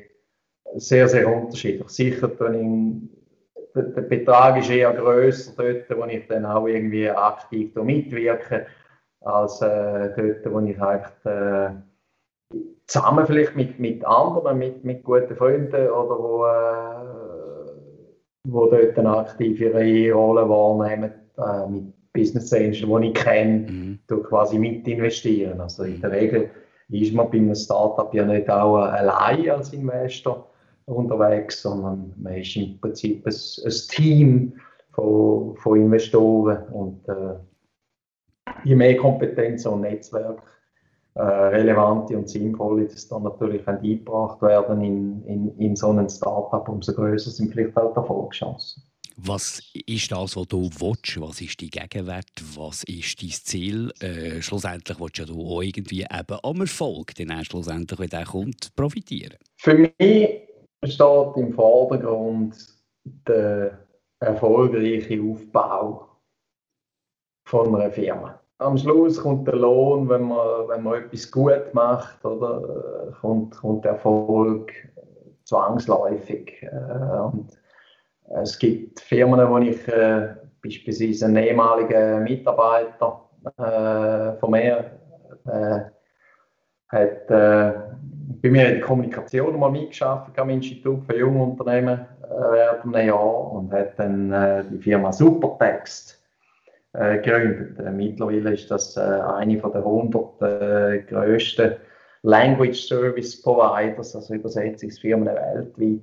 sehr, 0.74 1.08
sehr 1.08 1.32
unterschiedlich. 1.32 1.88
Sicher, 1.88 2.30
wenn 2.40 3.08
ich, 3.54 3.72
der, 3.74 3.84
der 3.84 4.02
Betrag 4.02 4.58
ist 4.58 4.70
eher 4.70 4.92
grösser 4.92 5.52
dort, 5.56 5.98
wo 5.98 6.04
ich 6.04 6.26
dann 6.26 6.44
auch 6.44 6.66
irgendwie 6.66 7.08
aktiv 7.08 7.74
mitwirke, 7.76 8.66
als 9.20 9.62
äh, 9.62 10.10
dort, 10.16 10.52
wo 10.52 10.60
ich 10.60 10.78
halt 10.78 11.12
äh, 11.24 11.70
zusammen 12.86 13.24
vielleicht 13.26 13.54
mit, 13.54 13.78
mit 13.78 14.04
anderen, 14.04 14.58
mit, 14.58 14.84
mit 14.84 15.04
guten 15.04 15.36
Freunden 15.36 15.88
oder 15.90 16.18
wo, 16.18 16.44
äh, 16.44 17.70
wo 18.48 18.66
dort 18.66 18.98
eine 18.98 19.16
aktivere 19.16 20.12
Rolle 20.12 20.48
wahrnehmen, 20.48 21.12
äh, 21.38 21.68
mit 21.68 21.99
Business 22.12 22.52
Angel, 22.52 23.00
die 23.00 23.08
ich 23.08 23.14
kenne, 23.14 23.70
mhm. 23.70 23.98
quasi 24.24 24.58
mit 24.58 24.86
investieren. 24.86 25.60
Also 25.60 25.84
in 25.84 26.00
der 26.00 26.10
Regel 26.10 26.50
ist 26.88 27.14
man 27.14 27.30
bei 27.30 27.38
einem 27.38 27.54
Startup 27.54 28.12
ja 28.12 28.24
nicht 28.24 28.50
auch 28.50 28.76
allein 28.76 29.48
als 29.50 29.72
Investor 29.72 30.50
unterwegs, 30.86 31.62
sondern 31.62 32.12
man 32.16 32.34
ist 32.34 32.56
im 32.56 32.80
Prinzip 32.80 33.24
ein, 33.26 33.32
ein 33.32 33.72
Team 33.90 34.52
von, 34.92 35.56
von 35.56 35.80
Investoren 35.80 36.64
und 36.72 37.08
äh, 37.08 37.34
je 38.64 38.74
mehr 38.74 38.96
Kompetenz 38.96 39.66
und 39.66 39.82
Netzwerk 39.82 40.42
äh, 41.14 41.22
relevante 41.22 42.16
und 42.16 42.28
sinnvolle, 42.28 42.86
das 42.86 43.08
dann 43.08 43.22
natürlich 43.22 43.66
eingebracht 43.68 44.42
werden 44.42 44.80
in, 44.82 45.24
in, 45.26 45.58
in 45.58 45.76
so 45.76 45.90
einen 45.90 46.08
Startup, 46.08 46.68
umso 46.68 46.92
größer 46.92 47.30
sind 47.30 47.52
vielleicht 47.52 47.76
auch 47.76 47.92
die 47.92 47.98
Erfolgschancen. 47.98 48.82
Was 49.22 49.60
ist 49.86 50.12
das, 50.12 50.34
was 50.36 50.48
du 50.48 50.70
willst? 50.78 51.20
Was 51.20 51.40
ist 51.42 51.60
dein 51.60 51.68
Gegenwert? 51.68 52.30
Was 52.54 52.84
ist 52.84 53.22
dein 53.22 53.28
Ziel? 53.28 53.92
Äh, 54.00 54.40
schlussendlich 54.40 54.98
willst 54.98 55.18
du 55.18 55.40
auch 55.40 55.62
irgendwie 55.62 56.02
eben 56.02 56.38
am 56.42 56.60
Erfolg, 56.60 57.14
dann 57.16 57.44
schlussendlich, 57.44 57.98
wenn 57.98 58.08
der 58.08 58.24
kommt, 58.24 58.74
profitieren. 58.74 59.36
Für 59.58 59.74
mich 59.74 59.92
steht 60.84 61.36
im 61.36 61.52
Vordergrund 61.52 62.56
der 63.28 63.86
erfolgreiche 64.20 65.20
Aufbau 65.22 66.08
von 67.46 67.74
einer 67.74 67.90
Firma. 67.90 68.40
Am 68.58 68.78
Schluss 68.78 69.20
kommt 69.20 69.46
der 69.46 69.56
Lohn, 69.56 70.08
wenn 70.08 70.22
man, 70.22 70.68
wenn 70.68 70.82
man 70.82 71.02
etwas 71.02 71.30
gut 71.30 71.74
macht, 71.74 72.24
oder, 72.24 73.12
kommt, 73.20 73.56
kommt 73.56 73.84
der 73.84 73.92
Erfolg 73.92 74.72
zwangsläufig. 75.44 76.62
Äh, 76.62 77.20
und 77.32 77.59
es 78.30 78.58
gibt 78.58 79.00
Firmen, 79.00 79.48
wo 79.48 79.58
ich 79.58 79.86
äh, 79.88 80.34
beispielsweise 80.62 81.26
einen 81.26 81.36
ehemaligen 81.36 82.22
Mitarbeiter 82.24 83.28
äh, 83.58 84.38
von 84.38 84.50
mir 84.50 84.90
äh, 85.46 85.80
hat 86.88 87.30
äh, 87.30 87.72
bei 88.42 88.50
mir 88.50 88.68
in 88.68 88.74
der 88.74 88.80
Kommunikation 88.80 89.58
mal 89.58 89.70
mitgeschafft 89.70 90.38
am 90.38 90.50
Institut 90.50 91.04
für 91.06 91.18
Jungunternehmen 91.18 92.00
äh, 92.22 92.52
während 92.52 92.94
einem 92.94 93.08
Jahr 93.08 93.52
und 93.52 93.72
hat 93.72 93.98
dann 93.98 94.32
äh, 94.32 94.64
die 94.70 94.78
Firma 94.78 95.12
Supertext 95.12 96.20
äh, 96.92 97.18
gegründet. 97.18 97.78
Äh, 97.78 97.90
mittlerweile 97.90 98.54
ist 98.54 98.70
das 98.70 98.96
äh, 98.96 99.00
eine 99.00 99.58
von 99.58 99.72
der 99.72 99.82
100 99.82 100.42
äh, 100.42 100.98
größten 101.02 101.76
Language 102.22 102.86
Service 102.86 103.40
Providers, 103.40 104.14
also 104.14 104.34
Übersetzungsfirmen 104.34 105.26
weltweit 105.26 106.02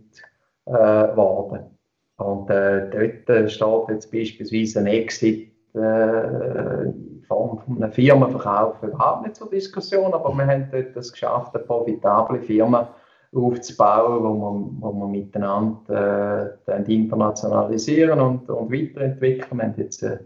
geworden. 0.65 1.76
Und 2.17 2.49
äh, 2.49 2.89
dort 3.25 3.51
steht 3.51 3.89
jetzt 3.89 4.11
beispielsweise 4.11 4.79
ein 4.79 4.87
Exit 4.87 5.51
äh, 5.75 6.91
von, 7.27 7.61
einer 7.69 7.91
Firmenverkauf 7.91 8.81
überhaupt 8.81 9.23
nicht 9.23 9.35
zur 9.35 9.49
Diskussion, 9.49 10.13
aber 10.13 10.33
wir 10.33 10.47
haben 10.47 10.67
dort 10.71 10.95
es 10.95 11.11
geschafft, 11.11 11.55
eine 11.55 11.63
profitable 11.63 12.41
Firma 12.41 12.93
aufzubauen, 13.35 14.23
wo 14.23 14.33
wir, 14.33 14.71
wo 14.79 14.93
wir 14.93 15.07
miteinander 15.07 16.57
äh, 16.67 16.93
internationalisieren 16.93 18.19
und, 18.19 18.49
und 18.49 18.71
weiterentwickeln. 18.71 19.59
Wir 19.59 19.63
haben 19.65 19.75
jetzt 19.77 20.01
äh, 20.01 20.17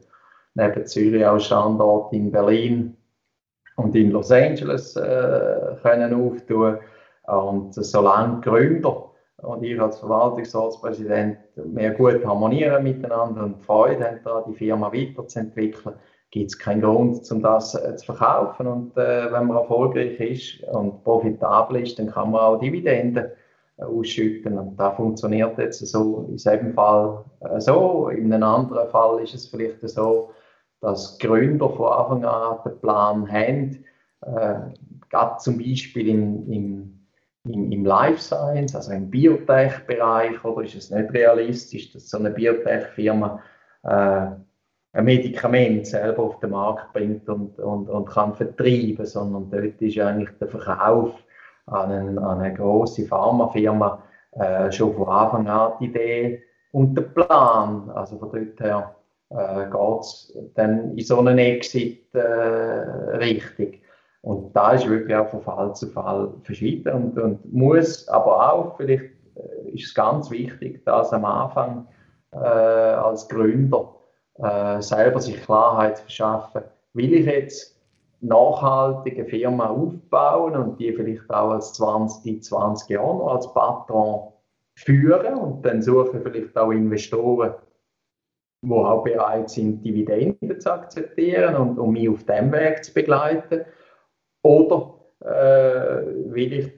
neben 0.53 0.85
Zürich 0.85 1.25
auch 1.25 1.39
Standort 1.39 2.13
in 2.13 2.31
Berlin 2.31 2.95
und 3.75 3.95
in 3.95 4.11
Los 4.11 4.31
Angeles 4.31 4.95
äh, 4.95 5.75
können 5.81 6.13
auftun. 6.13 6.77
Und 7.27 7.73
solange 7.73 8.41
Gründer 8.41 9.10
und 9.41 9.63
ich 9.63 9.79
als 9.79 9.99
Verwaltungsratspräsident 9.99 11.37
mehr 11.65 11.91
gut 11.91 12.25
harmonieren 12.25 12.83
miteinander 12.83 13.43
und 13.43 13.63
Freude 13.63 14.05
haben, 14.05 14.19
da 14.23 14.43
die 14.47 14.53
Firma 14.53 14.91
weiterzuentwickeln, 14.93 15.95
gibt 16.31 16.51
es 16.51 16.57
keinen 16.57 16.81
Grund, 16.81 17.29
um 17.29 17.41
das 17.41 17.75
äh, 17.75 17.95
zu 17.97 18.05
verkaufen. 18.05 18.67
Und 18.67 18.97
äh, 18.97 19.31
wenn 19.31 19.47
man 19.47 19.57
erfolgreich 19.57 20.19
ist 20.19 20.63
und 20.63 21.03
profitabel 21.03 21.81
ist, 21.81 21.99
dann 21.99 22.09
kann 22.09 22.31
man 22.31 22.41
auch 22.41 22.59
Dividenden 22.59 23.25
äh, 23.77 23.83
ausschütten. 23.83 24.57
Und 24.57 24.77
da 24.77 24.91
funktioniert 24.91 25.57
jetzt 25.57 25.85
so 25.85 26.25
in 26.29 26.37
diesem 26.37 26.73
Fall 26.73 27.25
äh, 27.41 27.59
so. 27.59 28.07
In 28.09 28.31
einem 28.31 28.43
anderen 28.43 28.89
Fall 28.89 29.21
ist 29.21 29.33
es 29.33 29.47
vielleicht 29.47 29.81
so, 29.89 30.29
dass 30.79 31.19
Gründer 31.19 31.69
von 31.69 31.91
Anfang 31.91 32.25
an 32.25 32.57
den 32.65 32.79
Plan 32.79 33.31
haben, 33.31 33.85
äh, 34.21 34.73
gerade 35.09 35.37
zum 35.39 35.57
Beispiel 35.57 36.07
im, 36.07 36.51
im 36.51 37.00
im, 37.43 37.71
im 37.71 37.85
Life 37.85 38.21
Science, 38.21 38.75
also 38.75 38.91
im 38.91 39.09
Biotech-Bereich, 39.09 40.43
oder 40.43 40.63
ist 40.63 40.75
es 40.75 40.91
nicht 40.91 41.13
realistisch, 41.13 41.91
dass 41.91 42.09
so 42.09 42.17
eine 42.17 42.31
Biotech-Firma 42.31 43.41
äh, 43.83 44.27
ein 44.93 45.05
Medikament 45.05 45.87
selber 45.87 46.23
auf 46.23 46.39
den 46.39 46.51
Markt 46.51 46.91
bringt 46.93 47.27
und, 47.29 47.57
und, 47.59 47.89
und 47.89 48.05
kann 48.05 48.35
vertreiben, 48.35 49.05
sondern 49.05 49.49
dort 49.49 49.81
ist 49.81 49.97
eigentlich 49.99 50.37
der 50.39 50.49
Verkauf 50.49 51.13
an, 51.67 51.91
einen, 51.91 52.19
an 52.19 52.41
eine 52.41 52.53
große 52.53 53.05
Pharmafirma 53.05 54.03
äh, 54.33 54.71
schon 54.71 54.93
von 54.93 55.07
Anfang 55.07 55.47
an 55.47 55.73
die 55.79 55.85
Idee 55.85 56.43
und 56.73 56.95
der 56.95 57.03
Plan. 57.03 57.89
Also 57.91 58.17
von 58.17 58.31
dort 58.31 58.59
her 58.59 58.95
äh, 59.29 59.69
geht 59.69 60.01
es 60.01 60.37
dann 60.55 60.97
in 60.97 61.05
so 61.05 61.19
einen 61.19 61.37
Exit 61.37 62.13
äh. 62.13 63.80
Und 64.21 64.55
da 64.55 64.73
ist 64.73 64.87
wirklich 64.87 65.15
auch 65.15 65.29
von 65.29 65.41
Fall 65.41 65.75
zu 65.75 65.87
Fall 65.87 66.31
verschieden 66.43 66.93
und, 66.93 67.19
und 67.19 67.53
muss 67.53 68.07
aber 68.07 68.53
auch, 68.53 68.77
vielleicht 68.77 69.05
äh, 69.35 69.71
ist 69.71 69.87
es 69.87 69.93
ganz 69.95 70.29
wichtig, 70.29 70.85
dass 70.85 71.11
am 71.11 71.25
Anfang 71.25 71.87
äh, 72.31 72.37
als 72.37 73.27
Gründer 73.27 73.95
äh, 74.35 74.81
selber 74.81 75.19
sich 75.19 75.41
Klarheit 75.41 75.99
verschaffen, 75.99 76.63
will 76.93 77.13
ich 77.13 77.25
jetzt 77.25 77.81
nachhaltige 78.21 79.25
Firma 79.25 79.69
aufbauen 79.69 80.55
und 80.55 80.79
die 80.79 80.93
vielleicht 80.93 81.27
auch 81.29 81.51
als 81.51 81.73
20, 81.73 82.23
die 82.23 82.39
20 82.39 82.89
Jahre 82.89 83.17
noch 83.17 83.33
als 83.33 83.51
Patron 83.53 84.31
führen 84.75 85.35
und 85.35 85.65
dann 85.65 85.81
suche 85.81 86.21
vielleicht 86.21 86.55
auch 86.55 86.71
Investoren, 86.71 87.55
die 88.61 88.71
auch 88.71 89.03
bereit 89.03 89.49
sind, 89.49 89.83
Dividenden 89.83 90.59
zu 90.59 90.71
akzeptieren 90.71 91.55
und 91.55 91.79
um 91.79 91.93
mich 91.93 92.09
auf 92.09 92.23
dem 92.25 92.51
Weg 92.51 92.85
zu 92.85 92.93
begleiten. 92.93 93.61
Oder 94.43 94.95
äh, 95.21 96.31
will 96.31 96.53
ich 96.53 96.71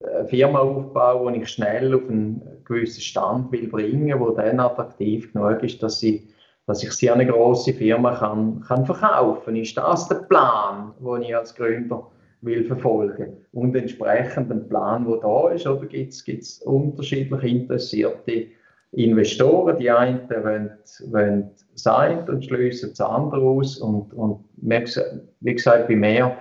eine 0.00 0.26
Firma 0.26 0.60
aufbauen, 0.60 1.34
die 1.34 1.40
ich 1.40 1.48
schnell 1.48 1.94
auf 1.94 2.08
einen 2.08 2.42
gewissen 2.64 3.00
Stand 3.00 3.50
will 3.50 3.68
bringen, 3.68 4.20
wo 4.20 4.30
dann 4.30 4.60
attraktiv 4.60 5.32
genug 5.32 5.62
ist, 5.62 5.82
dass 5.82 6.02
ich, 6.02 6.28
dass 6.66 6.82
ich 6.82 6.92
sie 6.92 7.10
an 7.10 7.20
eine 7.20 7.30
große 7.30 7.72
Firma 7.72 8.14
kann, 8.14 8.60
kann 8.66 8.86
verkaufen. 8.86 9.56
Ist 9.56 9.76
das 9.76 10.08
der 10.08 10.16
Plan, 10.16 10.92
den 11.00 11.22
ich 11.22 11.34
als 11.34 11.54
Gründer 11.54 12.06
will 12.42 12.64
verfolgen? 12.64 13.38
Und 13.52 13.74
entsprechend 13.74 14.50
den 14.50 14.68
Plan, 14.68 15.06
der 15.06 15.16
da 15.16 15.48
ist, 15.50 15.66
oder 15.66 15.86
gibt 15.86 16.12
es 16.12 16.62
unterschiedlich 16.62 17.42
interessierte 17.42 18.46
Investoren? 18.92 19.78
Die 19.78 19.90
einen 19.90 20.28
wollen, 20.28 20.70
wollen 21.06 21.50
sein 21.74 22.28
und 22.28 22.44
schließen 22.44 22.90
das 22.90 23.00
andere 23.00 23.40
aus 23.40 23.78
und, 23.78 24.12
und 24.12 24.44
wie 24.60 25.54
gesagt, 25.54 25.88
bei 25.88 25.96
mehr 25.96 26.36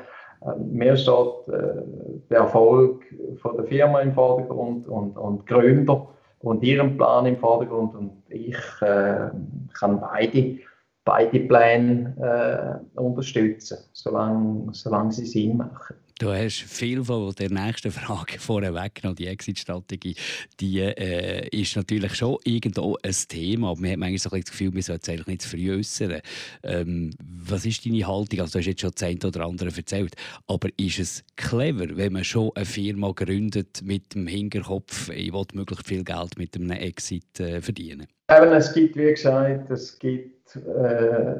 mir 0.58 0.96
steht 0.96 1.48
äh, 1.48 1.82
der 2.30 2.40
Erfolg 2.40 3.04
von 3.42 3.58
der 3.58 3.66
Firma 3.66 4.02
im 4.02 4.14
Vordergrund 4.14 4.88
und, 4.88 5.18
und 5.18 5.46
Gründer 5.46 6.08
und 6.40 6.64
ihren 6.64 6.98
Plan 6.98 7.26
im 7.26 7.38
Vordergrund 7.38 7.96
und 7.96 8.12
ich 8.30 8.58
äh, 8.82 9.30
kann 9.74 10.00
beide, 10.00 10.60
beide 11.04 11.40
Pläne 11.42 12.82
äh, 12.96 13.00
unterstützen, 13.00 13.78
solange, 13.94 14.74
solange 14.74 15.12
sie 15.12 15.26
Sinn 15.26 15.58
machen. 15.58 15.96
Du 16.20 16.34
hast 16.34 16.64
viel 16.64 17.04
von 17.04 17.32
der 17.36 17.52
nächsten 17.52 17.92
Frage 17.92 18.40
vorweg 18.40 19.04
noch. 19.04 19.14
Die 19.14 19.28
Exit-Strategie, 19.28 20.16
die 20.60 20.80
äh, 20.80 21.48
ist 21.50 21.76
natürlich 21.76 22.16
schon 22.16 22.38
irgendwo 22.44 22.98
ein 23.04 23.16
Thema. 23.28 23.70
Aber 23.70 23.82
man 23.82 23.92
hat 23.92 24.00
manchmal 24.00 24.18
so 24.18 24.30
das 24.30 24.46
Gefühl, 24.46 24.72
man 24.72 24.82
sollte 24.82 25.02
es 25.04 25.10
eigentlich 25.10 25.28
nicht 25.28 25.42
zu 25.44 25.50
früh 25.50 25.78
äußern. 25.78 26.22
Ähm, 26.64 27.12
was 27.20 27.68
ist 27.68 27.86
deine 27.86 28.08
Haltung? 28.08 28.40
Also, 28.40 28.54
du 28.54 28.60
hast 28.60 28.66
jetzt 28.66 28.82
schon 28.82 28.92
das 28.96 29.26
oder 29.26 29.46
andere 29.46 29.70
erzählt. 29.70 30.16
Aber 30.48 30.70
ist 30.78 30.98
es 30.98 31.24
clever, 31.36 31.96
wenn 31.96 32.14
man 32.14 32.24
schon 32.24 32.50
eine 32.56 32.66
Firma 32.66 33.12
gründet 33.12 33.84
mit 33.84 34.16
dem 34.16 34.26
Hinterkopf, 34.26 35.10
ich 35.10 35.32
will 35.32 35.46
möglichst 35.54 35.88
viel 35.88 36.04
Geld 36.04 36.36
mit 36.40 36.56
einem 36.56 36.72
Exit 36.72 37.40
äh, 37.40 37.62
verdienen? 37.62 38.08
Eben, 38.30 38.54
es 38.54 38.74
gibt, 38.74 38.96
wie 38.96 39.12
gesagt, 39.12 39.70
es 39.70 40.00
gibt 40.00 40.56
äh, 40.56 41.36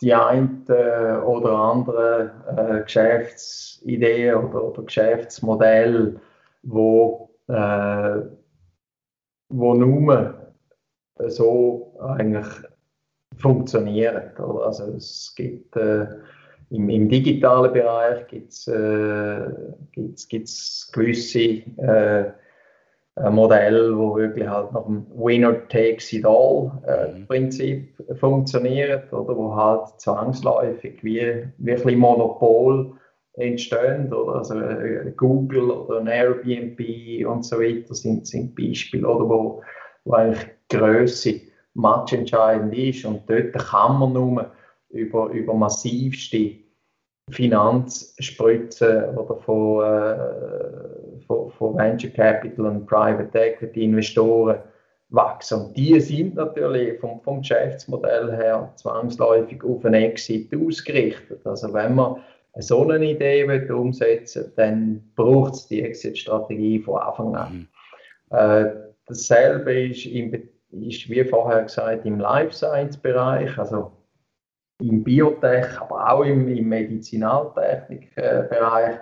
die 0.00 0.14
eine 0.14 1.22
oder 1.24 1.52
andere 1.52 2.30
äh, 2.56 2.82
Geschäftsidee 2.82 4.34
oder, 4.34 4.64
oder 4.64 4.82
Geschäftsmodell, 4.82 6.20
wo, 6.62 7.30
äh, 7.48 8.20
wo 9.48 9.74
nur 9.74 10.52
so 11.28 11.98
eigentlich 12.00 12.46
funktioniert. 13.38 14.38
Oder? 14.38 14.66
Also 14.66 14.84
es 14.96 15.32
gibt 15.36 15.76
äh, 15.76 16.06
im, 16.70 16.88
im, 16.88 17.08
digitalen 17.08 17.72
Bereich 17.72 18.26
gibt's, 18.26 18.66
äh, 18.66 19.48
gibt's, 19.92 20.28
gibt's 20.28 20.90
gewisse 20.92 21.62
äh, 21.78 22.32
Modell, 23.16 23.96
wo 23.96 24.16
wirklich 24.16 24.46
halt 24.46 24.72
nach 24.72 24.84
dem 24.84 25.06
Winner 25.14 25.66
takes 25.68 26.12
it 26.12 26.26
all 26.26 26.70
äh, 26.86 27.12
mhm. 27.12 27.26
Prinzip 27.26 27.94
funktioniert, 28.20 29.10
oder? 29.12 29.34
Wo 29.36 29.56
halt 29.56 29.88
zwangsläufig 30.00 31.02
wie 31.02 31.48
wirklich 31.56 31.96
Monopol 31.96 32.92
entstehen, 33.32 34.12
oder? 34.12 34.36
Also 34.36 34.60
äh, 34.60 35.12
Google 35.16 35.70
oder 35.70 36.00
ein 36.00 36.08
Airbnb 36.08 37.26
und 37.26 37.42
so 37.44 37.58
weiter 37.58 37.94
sind, 37.94 38.26
sind 38.26 38.54
Beispiele, 38.54 39.08
oder? 39.08 39.26
Wo, 39.26 39.62
wo 40.04 40.12
eigentlich 40.12 40.46
Größe 40.68 41.40
matchentscheidend 41.72 42.76
ist 42.76 43.04
und 43.06 43.28
dort 43.30 43.54
kann 43.54 43.98
man 43.98 44.12
nur 44.12 44.50
über, 44.90 45.30
über 45.30 45.54
massivste 45.54 46.65
Finanzspritzen 47.30 49.16
oder 49.16 49.36
von, 49.36 49.84
äh, 49.84 51.24
von, 51.26 51.50
von, 51.50 51.76
Venture 51.76 52.10
Capital 52.10 52.66
und 52.66 52.86
Private 52.86 53.36
Equity 53.36 53.84
Investoren 53.84 54.58
wachsen. 55.08 55.62
Und 55.62 55.76
die 55.76 55.98
sind 56.00 56.36
natürlich 56.36 57.00
vom, 57.00 57.20
vom 57.22 57.40
Geschäftsmodell 57.40 58.30
her 58.32 58.72
zwangsläufig 58.76 59.62
auf 59.64 59.84
einen 59.84 60.02
Exit 60.02 60.54
ausgerichtet. 60.54 61.44
Also 61.44 61.72
wenn 61.72 61.94
man 61.96 62.16
so 62.58 62.88
eine 62.88 63.04
Idee 63.04 63.46
will 63.46 63.70
umsetzen 63.70 64.52
dann 64.56 65.02
braucht 65.14 65.54
es 65.54 65.66
die 65.68 65.82
Exit-Strategie 65.82 66.80
von 66.80 67.00
Anfang 67.00 67.36
an. 67.36 67.68
Mhm. 68.30 68.36
Äh, 68.36 68.72
dasselbe 69.06 69.88
ist, 69.88 70.06
im, 70.06 70.32
ist, 70.70 71.10
wie 71.10 71.24
vorher 71.24 71.64
gesagt, 71.64 72.06
im 72.06 72.18
Life 72.18 72.52
Science-Bereich. 72.52 73.58
Also 73.58 73.92
im 74.78 75.02
Biotech, 75.02 75.80
aber 75.80 76.12
auch 76.12 76.22
im, 76.24 76.46
im 76.48 76.68
Medizinaltechnikbereich 76.68 78.96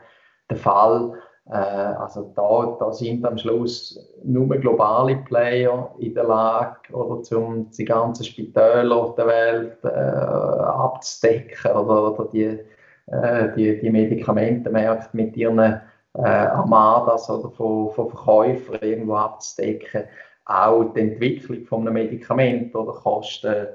der 0.48 0.56
Fall. 0.56 1.14
Äh, 1.50 1.56
also 1.56 2.32
da, 2.34 2.76
da 2.78 2.92
sind 2.92 3.26
am 3.26 3.36
Schluss 3.38 3.98
nur 4.22 4.46
globale 4.56 5.16
Player 5.16 5.92
in 5.98 6.14
der 6.14 6.24
Lage, 6.24 6.92
oder 6.92 7.22
zum 7.22 7.70
die 7.70 7.84
ganzen 7.84 8.24
Spitäler 8.24 9.14
der 9.16 9.26
Welt 9.26 9.78
äh, 9.84 9.88
abzudecken 9.88 11.72
oder, 11.72 12.12
oder 12.12 12.28
die, 12.32 12.60
äh, 13.06 13.52
die, 13.56 13.80
die 13.80 13.90
Medikamentenmärkte 13.90 15.16
mit 15.16 15.36
ihren 15.36 15.58
äh, 15.58 15.80
Armadas 16.22 17.28
oder 17.28 17.50
von, 17.50 17.90
von 17.90 18.08
Verkäufern 18.08 18.78
irgendwo 18.80 19.16
abzudecken. 19.16 20.04
Auch 20.46 20.84
die 20.92 21.00
Entwicklung 21.00 21.64
von 21.64 21.80
einem 21.80 21.94
Medikament 21.94 22.74
oder 22.74 22.92
Kosten 22.92 23.66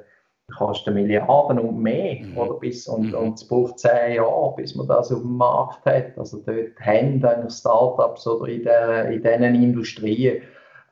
kostet 0.49 0.93
Milliarden 0.93 1.59
und 1.59 1.81
mehr. 1.81 2.19
Mhm. 2.21 2.37
Oder 2.37 2.53
bis, 2.55 2.87
und, 2.87 3.07
mhm. 3.07 3.15
und 3.15 3.33
es 3.35 3.47
braucht 3.47 3.79
zehn 3.79 4.15
Jahre, 4.15 4.53
bis 4.57 4.75
man 4.75 4.87
das 4.87 5.11
auf 5.11 5.21
dem 5.21 5.37
Markt 5.37 5.85
hat. 5.85 6.17
Also 6.17 6.39
dort 6.45 6.79
haben 6.79 7.23
eigentlich 7.23 7.53
Startups 7.53 8.27
oder 8.27 8.51
in, 8.51 8.63
der, 8.63 9.09
in 9.09 9.21
diesen 9.21 9.63
Industrien 9.63 10.41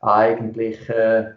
eigentlich 0.02 0.90
äh, 0.90 1.32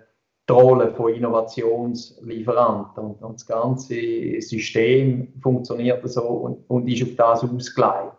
die 0.48 0.52
Rolle 0.52 0.92
von 0.94 1.14
Innovationslieferanten. 1.14 3.04
Und, 3.04 3.22
und, 3.22 3.34
das 3.34 3.46
ganze 3.46 3.94
System 4.40 5.32
funktioniert 5.40 6.08
so 6.08 6.22
und, 6.22 6.70
und 6.70 6.88
ist 6.88 7.02
auf 7.02 7.16
das 7.16 7.44
ausgelegt. 7.44 8.16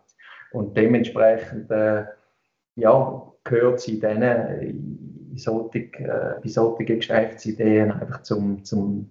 Und 0.52 0.76
dementsprechend 0.76 1.70
äh, 1.72 2.06
ja, 2.76 3.32
gehört 3.44 3.80
sie 3.80 4.00
denen 4.00 4.62
in 5.32 5.38
solchen, 5.38 5.94
äh, 5.94 6.36
bei 6.42 6.50
solchen 6.50 6.86
Geschäftsideen 6.86 7.92
einfach 7.92 8.24
zum, 8.24 8.64
zum 8.64 9.10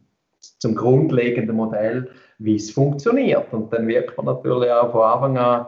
zum 0.59 0.75
grundlegenden 0.75 1.57
Modell, 1.57 2.09
wie 2.39 2.57
es 2.57 2.71
funktioniert. 2.71 3.53
Und 3.53 3.73
dann 3.73 3.87
wirkt 3.87 4.17
man 4.17 4.27
natürlich 4.27 4.71
auch 4.71 4.93
von 4.93 5.03
Anfang 5.03 5.39
an 5.39 5.67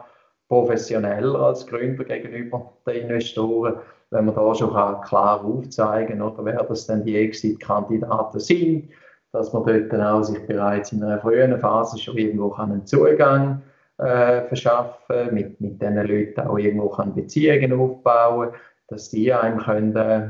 professioneller 0.49 1.39
als 1.39 1.65
Gründer 1.65 2.03
gegenüber 2.03 2.73
den 2.85 3.03
Investoren, 3.03 3.75
wenn 4.11 4.25
man 4.25 4.35
da 4.35 4.53
schon 4.53 4.69
klar 4.69 5.43
aufzeigen 5.43 6.19
kann, 6.19 6.21
oder 6.21 6.45
wer 6.45 6.63
das 6.63 6.85
denn 6.85 7.03
die 7.03 7.17
Exit-Kandidaten 7.17 8.39
sind, 8.39 8.89
dass 9.31 9.51
man 9.51 9.65
dort 9.65 9.91
dann 9.91 10.01
auch 10.01 10.21
sich 10.21 10.45
bereits 10.45 10.91
in 10.91 11.03
einer 11.03 11.19
frühen 11.19 11.57
Phase 11.59 11.97
schon 11.97 12.17
irgendwo 12.17 12.53
einen 12.53 12.85
Zugang 12.85 13.63
äh, 13.97 14.41
verschaffen 14.43 15.33
mit, 15.33 15.59
mit 15.59 15.81
diesen 15.81 15.95
Leuten 15.95 16.41
auch 16.41 16.57
irgendwo 16.57 16.89
Beziehungen 17.15 17.73
aufbauen, 17.73 18.49
dass 18.89 19.09
die 19.09 19.33
einem 19.33 19.57
können, 19.57 19.95
äh, 19.95 20.29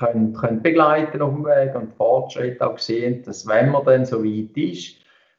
können, 0.00 0.32
können 0.32 0.62
begleiten 0.62 1.22
auf 1.22 1.34
dem 1.34 1.44
Weg 1.44 1.74
und 1.74 1.94
Fortschritt 1.94 2.60
auch 2.60 2.78
sehen, 2.78 3.22
dass 3.24 3.46
wenn 3.46 3.70
man 3.70 3.84
dann 3.84 4.04
so 4.04 4.24
weit 4.24 4.56
ist, 4.56 4.96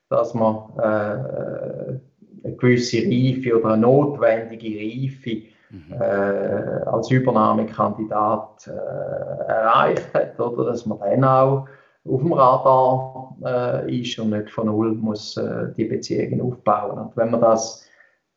dass 0.10 0.34
man 0.34 0.56
äh, 0.78 2.00
eine 2.44 2.56
gewisse 2.58 2.98
Reife 2.98 3.58
oder 3.58 3.74
eine 3.74 3.82
notwendige 3.82 4.78
Reife 4.78 5.44
mhm. 5.70 5.94
äh, 6.00 6.84
als 6.86 7.10
Übernahmekandidat 7.12 8.68
äh, 8.68 9.52
erreicht 9.52 10.14
hat, 10.14 10.40
oder 10.40 10.66
dass 10.66 10.86
man 10.86 11.00
dann 11.00 11.24
auch 11.24 11.68
auf 12.10 12.22
dem 12.22 12.34
Radar 12.34 13.36
äh, 13.46 14.00
ist 14.00 14.18
und 14.20 14.32
nicht 14.32 14.50
von 14.50 14.68
null 14.68 14.94
muss 14.94 15.38
äh, 15.38 15.68
die 15.78 15.86
Beziehungen 15.86 16.42
aufbauen. 16.42 16.98
Und 16.98 17.18
wenn 17.18 17.32
man 17.32 17.42
das 17.42 17.88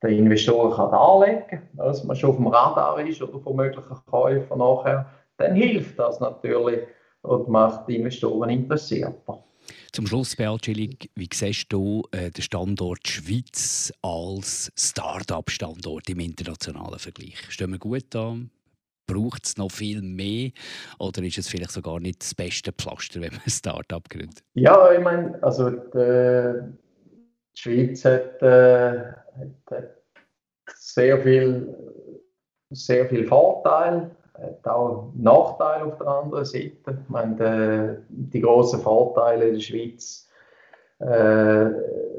den 0.02 0.18
Investoren 0.18 0.72
kann 0.72 0.90
darlegen 0.90 1.44
kann, 1.48 1.60
dass 1.76 2.04
man 2.04 2.14
schon 2.14 2.30
auf 2.30 2.37
dem 2.37 2.46
Radar 2.48 3.00
ist 3.00 3.22
oder 3.22 3.38
von 3.38 3.56
möglichen 3.56 3.96
Käufern 4.10 4.58
nachher, 4.58 5.06
dann 5.44 5.57
hilft 5.57 5.98
das 5.98 6.20
natürlich 6.20 6.80
und 7.22 7.48
macht 7.48 7.88
die 7.88 7.96
Investoren 7.96 8.50
interessierter. 8.50 9.44
Zum 9.92 10.07
Schluss, 10.07 10.37
Beat 10.37 10.64
Schilling, 10.64 10.96
wie 11.14 11.28
siehst 11.33 11.72
du 11.72 12.02
äh, 12.11 12.30
den 12.30 12.42
Standort 12.42 13.07
Schweiz 13.07 13.92
als 14.02 14.72
Start-up-Standort 14.76 16.11
im 16.11 16.20
internationalen 16.20 16.98
Vergleich? 16.98 17.37
Stehen 17.48 17.70
wir 17.70 17.78
gut 17.78 18.14
an? 18.14 18.50
Braucht 19.07 19.46
es 19.46 19.57
noch 19.57 19.70
viel 19.70 20.02
mehr 20.02 20.50
oder 20.98 21.22
ist 21.22 21.38
es 21.38 21.48
vielleicht 21.48 21.70
sogar 21.70 22.00
nicht 22.00 22.22
das 22.22 22.35
beste 22.35 22.72
Pflaster, 22.72 23.20
wenn 23.20 23.33
man 23.33 23.40
ein 23.44 23.50
Start-up 23.50 24.09
gründet? 24.09 24.42
Ja, 24.54 24.92
ich 24.92 25.00
meine, 25.00 25.42
also 25.42 25.70
die, 25.70 26.72
die 27.54 27.61
Schweiz 27.61 28.04
hat, 28.04 28.42
äh, 28.42 29.12
hat, 29.70 29.94
sehr 30.74 31.22
viel, 31.22 31.74
sehr 32.70 33.09
viel 33.09 33.26
Vorteile 33.26 34.02
hat 34.02 34.23
auch 34.64 35.12
Nachteile 35.14 35.86
auf 35.86 35.98
der 35.98 36.08
anderen 36.08 36.44
Seite. 36.44 36.98
Ich 37.02 37.08
meine, 37.08 38.02
die, 38.08 38.30
die 38.30 38.40
grossen 38.40 38.80
Vorteile 38.80 39.48
in 39.48 39.54
der 39.54 39.60
Schweiz 39.60 40.28
äh, 40.98 41.70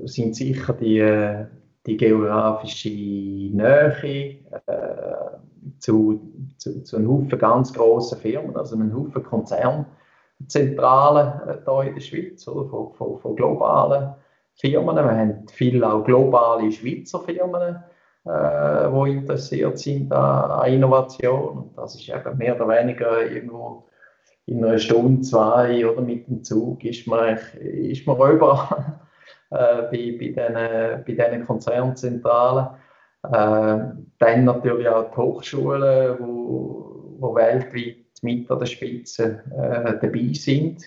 sind 0.05 0.35
sicher 0.35 0.73
die, 0.73 1.45
die 1.85 1.97
geografische 1.97 2.89
Nähe. 2.89 4.39
Äh, 4.65 5.15
zu, 5.79 6.19
zu, 6.57 6.83
zu 6.83 6.97
einem 6.97 7.09
Haufen 7.09 7.39
ganz 7.39 7.73
grossen 7.73 8.19
Firmen, 8.19 8.55
also 8.55 8.75
einem 8.75 8.95
Haufen 8.95 9.23
Konzernzentralen 9.23 11.41
äh, 11.47 11.57
hier 11.65 11.81
in 11.83 11.95
der 11.95 12.01
Schweiz, 12.01 12.47
oder, 12.47 12.69
von, 12.69 12.93
von, 12.93 13.17
von 13.19 13.35
globalen 13.35 14.13
Firmen. 14.55 14.95
Wir 14.95 15.03
haben 15.03 15.45
viele 15.51 15.91
auch 15.91 16.03
globale 16.03 16.71
Schweizer 16.71 17.19
Firmen, 17.19 17.83
äh, 18.25 18.89
die 18.89 19.11
interessiert 19.11 19.79
sind 19.79 20.11
an 20.11 20.71
Innovation. 20.71 21.57
Und 21.57 21.77
das 21.77 21.95
ist 21.95 22.09
eben 22.09 22.37
mehr 22.37 22.55
oder 22.55 22.67
weniger 22.67 23.29
irgendwo 23.29 23.85
in 24.47 24.63
einer 24.63 24.77
Stunde, 24.77 25.21
zwei 25.21 25.85
oder 25.87 26.01
mit 26.01 26.27
dem 26.27 26.43
Zug 26.43 26.83
ist 26.83 27.07
man, 27.07 27.37
ist 27.59 28.05
man 28.05 28.17
überall 28.17 28.99
äh, 29.51 29.81
bei, 29.89 30.15
bei, 30.19 31.03
diesen, 31.05 31.17
bei 31.17 31.39
Konzernzentralen. 31.45 32.67
Äh, 33.23 33.79
dann 34.19 34.45
natürlich 34.45 34.87
auch 34.87 35.11
die 35.11 35.17
Hochschulen, 35.17 36.17
wo, 36.19 37.15
wo 37.19 37.35
weltweit 37.35 38.05
mit 38.21 38.49
an 38.51 38.59
der 38.59 38.65
Spitze 38.65 39.43
äh, 39.51 39.99
dabei 39.99 40.33
sind. 40.33 40.83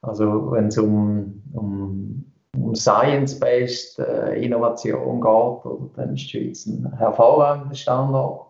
Also 0.00 0.52
wenn 0.52 0.66
es 0.66 0.78
um, 0.78 1.42
um, 1.54 2.31
um 2.56 2.74
Science-Based 2.74 3.98
äh, 3.98 4.44
Innovation 4.44 5.20
geht, 5.20 5.26
oder, 5.26 5.90
dann 5.96 6.14
ist 6.14 6.24
die 6.24 6.28
Schweiz 6.28 6.66
ein 6.66 6.92
hervorragender 6.96 7.74
Standort. 7.74 8.46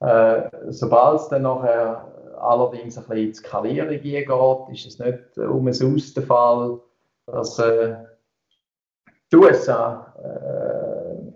Äh, 0.00 0.42
Sobald 0.68 1.20
es 1.20 1.28
dann 1.28 1.42
nachher 1.42 2.12
allerdings 2.40 2.98
ein 2.98 3.04
bisschen 3.04 3.18
in 3.18 3.28
die 3.28 3.34
Skalierung 3.34 4.68
geht, 4.68 4.76
ist 4.76 4.86
es 4.86 4.98
nicht 4.98 5.38
um 5.38 5.68
es 5.68 5.82
aus 5.82 6.14
der 6.14 6.22
Fall, 6.24 6.80
dass 7.26 7.58
äh, 7.60 7.94
die 9.32 9.36
USA 9.36 10.14
äh, 10.22 11.32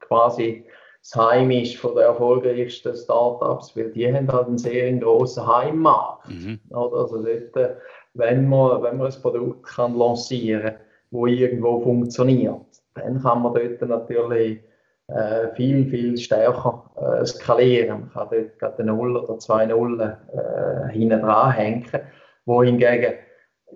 quasi 0.00 0.64
das 1.02 1.16
Heim 1.16 1.50
ist 1.50 1.76
von 1.76 1.94
den 1.94 2.04
erfolgreichsten 2.04 2.94
Startups, 2.94 3.76
weil 3.76 3.90
die 3.90 4.06
haben 4.06 4.30
halt 4.32 4.46
einen 4.46 4.58
sehr 4.58 4.92
grossen 4.94 5.46
Heimmarkt. 5.46 6.28
Mhm. 6.28 6.60
Also 6.70 7.22
dort, 7.22 7.56
äh, 7.56 7.76
wenn 8.14 8.48
man, 8.48 8.82
wenn 8.82 8.98
man 8.98 9.12
ein 9.12 9.22
Produkt 9.22 9.66
kann 9.66 9.96
lancieren 9.96 10.62
kann, 10.62 10.76
das 11.12 11.30
irgendwo 11.30 11.80
funktioniert, 11.80 12.60
dann 12.94 13.22
kann 13.22 13.42
man 13.42 13.54
dort 13.54 13.80
natürlich 13.82 14.60
äh, 15.08 15.54
viel, 15.54 15.86
viel 15.86 16.16
stärker 16.16 16.90
äh, 16.96 17.26
skalieren. 17.26 18.00
Man 18.00 18.12
kann 18.12 18.28
dort 18.30 18.58
gerade 18.58 18.78
eine 18.82 18.92
Null 18.92 19.16
oder 19.16 19.38
zwei 19.38 19.66
Nullen 19.66 20.00
äh, 20.00 20.92
hinten 20.92 21.20
dran 21.20 21.52
hängen. 21.52 21.86
Wohingegen 22.46 23.14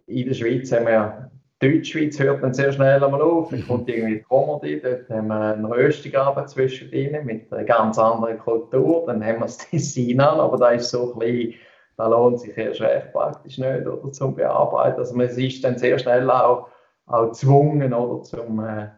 in 0.06 0.26
der 0.26 0.34
Schweiz 0.34 0.72
haben 0.72 0.86
wir 0.86 1.30
Deutschschweiz 1.58 2.18
hört 2.18 2.42
dann 2.42 2.52
sehr 2.52 2.70
schnell 2.70 3.02
einmal 3.02 3.22
auf. 3.22 3.48
Dann 3.48 3.66
kommt 3.66 3.88
irgendwie 3.88 4.18
die 4.18 4.24
Comedy, 4.24 4.80
dort 4.80 5.08
haben 5.08 5.28
wir 5.28 5.54
einen 5.54 5.64
Röstigabend 5.64 6.50
zwischendrin 6.50 7.24
mit 7.24 7.50
einer 7.50 7.64
ganz 7.64 7.98
anderen 7.98 8.38
Kultur. 8.38 9.04
Dann 9.06 9.24
haben 9.24 9.38
wir 9.38 9.46
das 9.46 9.58
Design 9.70 10.20
an, 10.20 10.38
aber 10.38 10.58
da 10.58 10.70
ist 10.70 10.90
so 10.90 11.14
ein 11.14 11.18
bisschen, 11.18 11.54
da 11.96 12.08
lohnt 12.08 12.40
sich 12.40 12.56
erst 12.58 12.82
recht 12.82 13.10
praktisch 13.12 13.56
nicht 13.56 13.86
oder, 13.86 14.12
zum 14.12 14.34
Bearbeiten. 14.34 14.98
Also 14.98 15.16
man 15.16 15.28
ist 15.28 15.64
dann 15.64 15.78
sehr 15.78 15.98
schnell 15.98 16.30
auch, 16.30 16.68
auch 17.06 17.26
gezwungen, 17.28 17.92
oder, 17.92 18.22
zum, 18.22 18.64
äh, 18.64 18.88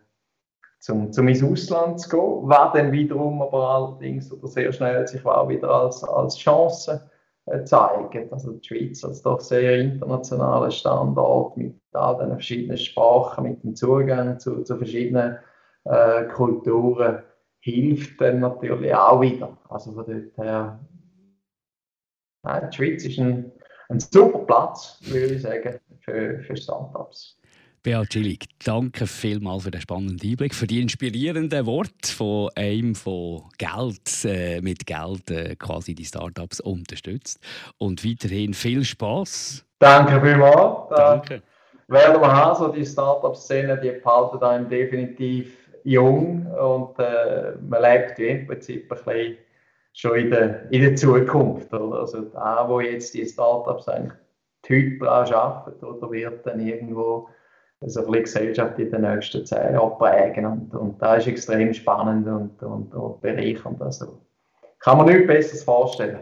zum, 0.81 1.13
zum 1.13 1.29
ins 1.29 1.43
Ausland 1.43 2.01
zu 2.01 2.09
gehen, 2.09 2.49
was 2.49 2.73
dann 2.73 2.93
wiederum 2.93 3.43
aber 3.43 3.69
allerdings 3.69 4.33
oder 4.33 4.47
sehr 4.47 4.73
schnell 4.73 5.07
sich 5.07 5.25
auch 5.25 5.49
wieder 5.49 5.71
als, 5.71 6.03
als 6.05 6.37
Chance 6.37 7.11
äh, 7.47 7.65
zeigen. 7.65 8.33
Also 8.33 8.53
die 8.53 8.67
Schweiz 8.67 9.05
als 9.05 9.23
doch 9.23 9.41
sehr 9.41 9.79
internationaler 9.79 10.71
Standort 10.71 11.57
mit 11.57 11.75
all 11.93 12.19
den 12.19 12.31
verschiedenen 12.31 12.79
Sprachen, 12.79 13.45
mit 13.45 13.63
dem 13.63 13.75
Zugang 13.75 14.39
zu, 14.39 14.63
zu 14.63 14.77
verschiedenen 14.77 15.39
äh, 15.85 16.25
Kulturen 16.25 17.23
hilft 17.61 18.21
dann 18.21 18.41
natürlich 18.41 18.95
auch 18.95 19.21
wieder. 19.21 19.57
Also 19.69 19.93
von 19.93 20.07
dort 20.07 20.37
her, 20.37 20.79
nein, 22.43 22.69
die 22.71 22.77
Schweiz 22.77 23.05
ist 23.05 23.19
ein, 23.19 23.53
ein 23.89 24.01
super 24.01 24.41
Platz, 24.41 25.01
würde 25.03 25.35
ich 25.35 25.43
sagen, 25.43 25.81
für, 26.01 26.41
für 26.41 26.57
Startups. 26.57 27.38
Beat 27.89 28.13
Schillig, 28.13 28.45
danke 28.67 29.07
vielmals 29.07 29.63
für 29.63 29.71
den 29.71 29.81
spannenden 29.81 30.21
Einblick, 30.23 30.55
für 30.55 30.67
die 30.67 30.83
inspirierenden 30.83 31.65
Worte 31.65 32.13
von 32.15 32.51
einem, 32.55 32.95
von 32.95 33.45
Geld, 33.57 34.27
äh, 34.27 34.61
mit 34.61 34.85
Geld 34.85 35.31
äh, 35.31 35.57
quasi 35.57 35.95
die 35.95 36.05
Startups 36.05 36.61
unterstützt. 36.61 37.41
Und 37.79 38.05
weiterhin 38.05 38.53
viel 38.53 38.85
Spaß. 38.85 39.65
Danke 39.79 40.21
vielmals. 40.21 40.91
Danke. 40.91 41.43
Werden 41.87 42.21
wir 42.21 42.31
haben, 42.31 42.59
so 42.59 42.69
die 42.69 42.85
Startup-Szene, 42.85 43.81
die 43.81 43.93
behalten 43.93 44.45
einem 44.45 44.69
definitiv 44.69 45.57
jung 45.85 46.47
und 46.47 46.99
äh, 46.99 47.53
man 47.67 47.81
lebt 47.81 48.19
im 48.19 48.49
Prinzip 48.49 48.93
ein 48.93 48.99
bisschen 48.99 49.37
schon 49.95 50.19
in 50.19 50.31
der, 50.31 50.71
in 50.71 50.83
der 50.83 50.95
Zukunft. 50.95 51.73
Oder? 51.73 52.01
Also 52.01 52.21
da, 52.21 52.69
wo 52.69 52.81
jetzt 52.81 53.15
die 53.15 53.25
Startups 53.25 53.89
eigentlich 53.89 54.13
heute 54.69 55.11
arbeiten 55.11 55.87
oder 55.87 56.11
wird 56.11 56.47
dann 56.47 56.61
irgendwo 56.61 57.31
so 57.87 58.07
ein 58.07 58.13
Gesellschaft 58.13 58.79
in 58.79 58.91
den 58.91 59.03
nächsten 59.03 59.45
zehn 59.47 59.75
Jahren 59.75 59.99
prägen. 59.99 60.47
Und, 60.47 60.75
und 60.75 61.03
das 61.03 61.19
ist 61.19 61.29
extrem 61.29 61.73
spannend 61.73 62.27
und, 62.27 62.63
und, 62.63 62.95
und 62.95 63.21
bereichernd. 63.21 63.81
Also, 63.81 64.21
kann 64.81 64.99
man 64.99 65.07
nichts 65.07 65.27
Besseres 65.27 65.65
vorstellen. 65.65 66.19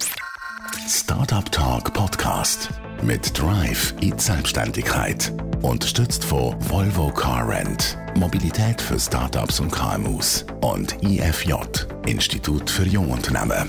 Startup 0.89 1.51
Talk 1.51 1.93
Podcast 1.93 2.71
mit 3.03 3.39
Drive 3.39 3.95
in 4.01 4.19
Selbstständigkeit. 4.19 5.33
Unterstützt 5.63 6.25
von 6.25 6.55
Volvo 6.71 7.09
Car 7.11 7.49
Rent. 7.49 7.99
Mobilität 8.17 8.81
für 8.81 8.99
Startups 8.99 9.61
und 9.61 9.71
KMUs. 9.71 10.47
Und 10.61 11.03
IFJ, 11.03 11.55
Institut 12.07 12.71
für 12.71 12.85
Jungunternehmen. 12.85 13.69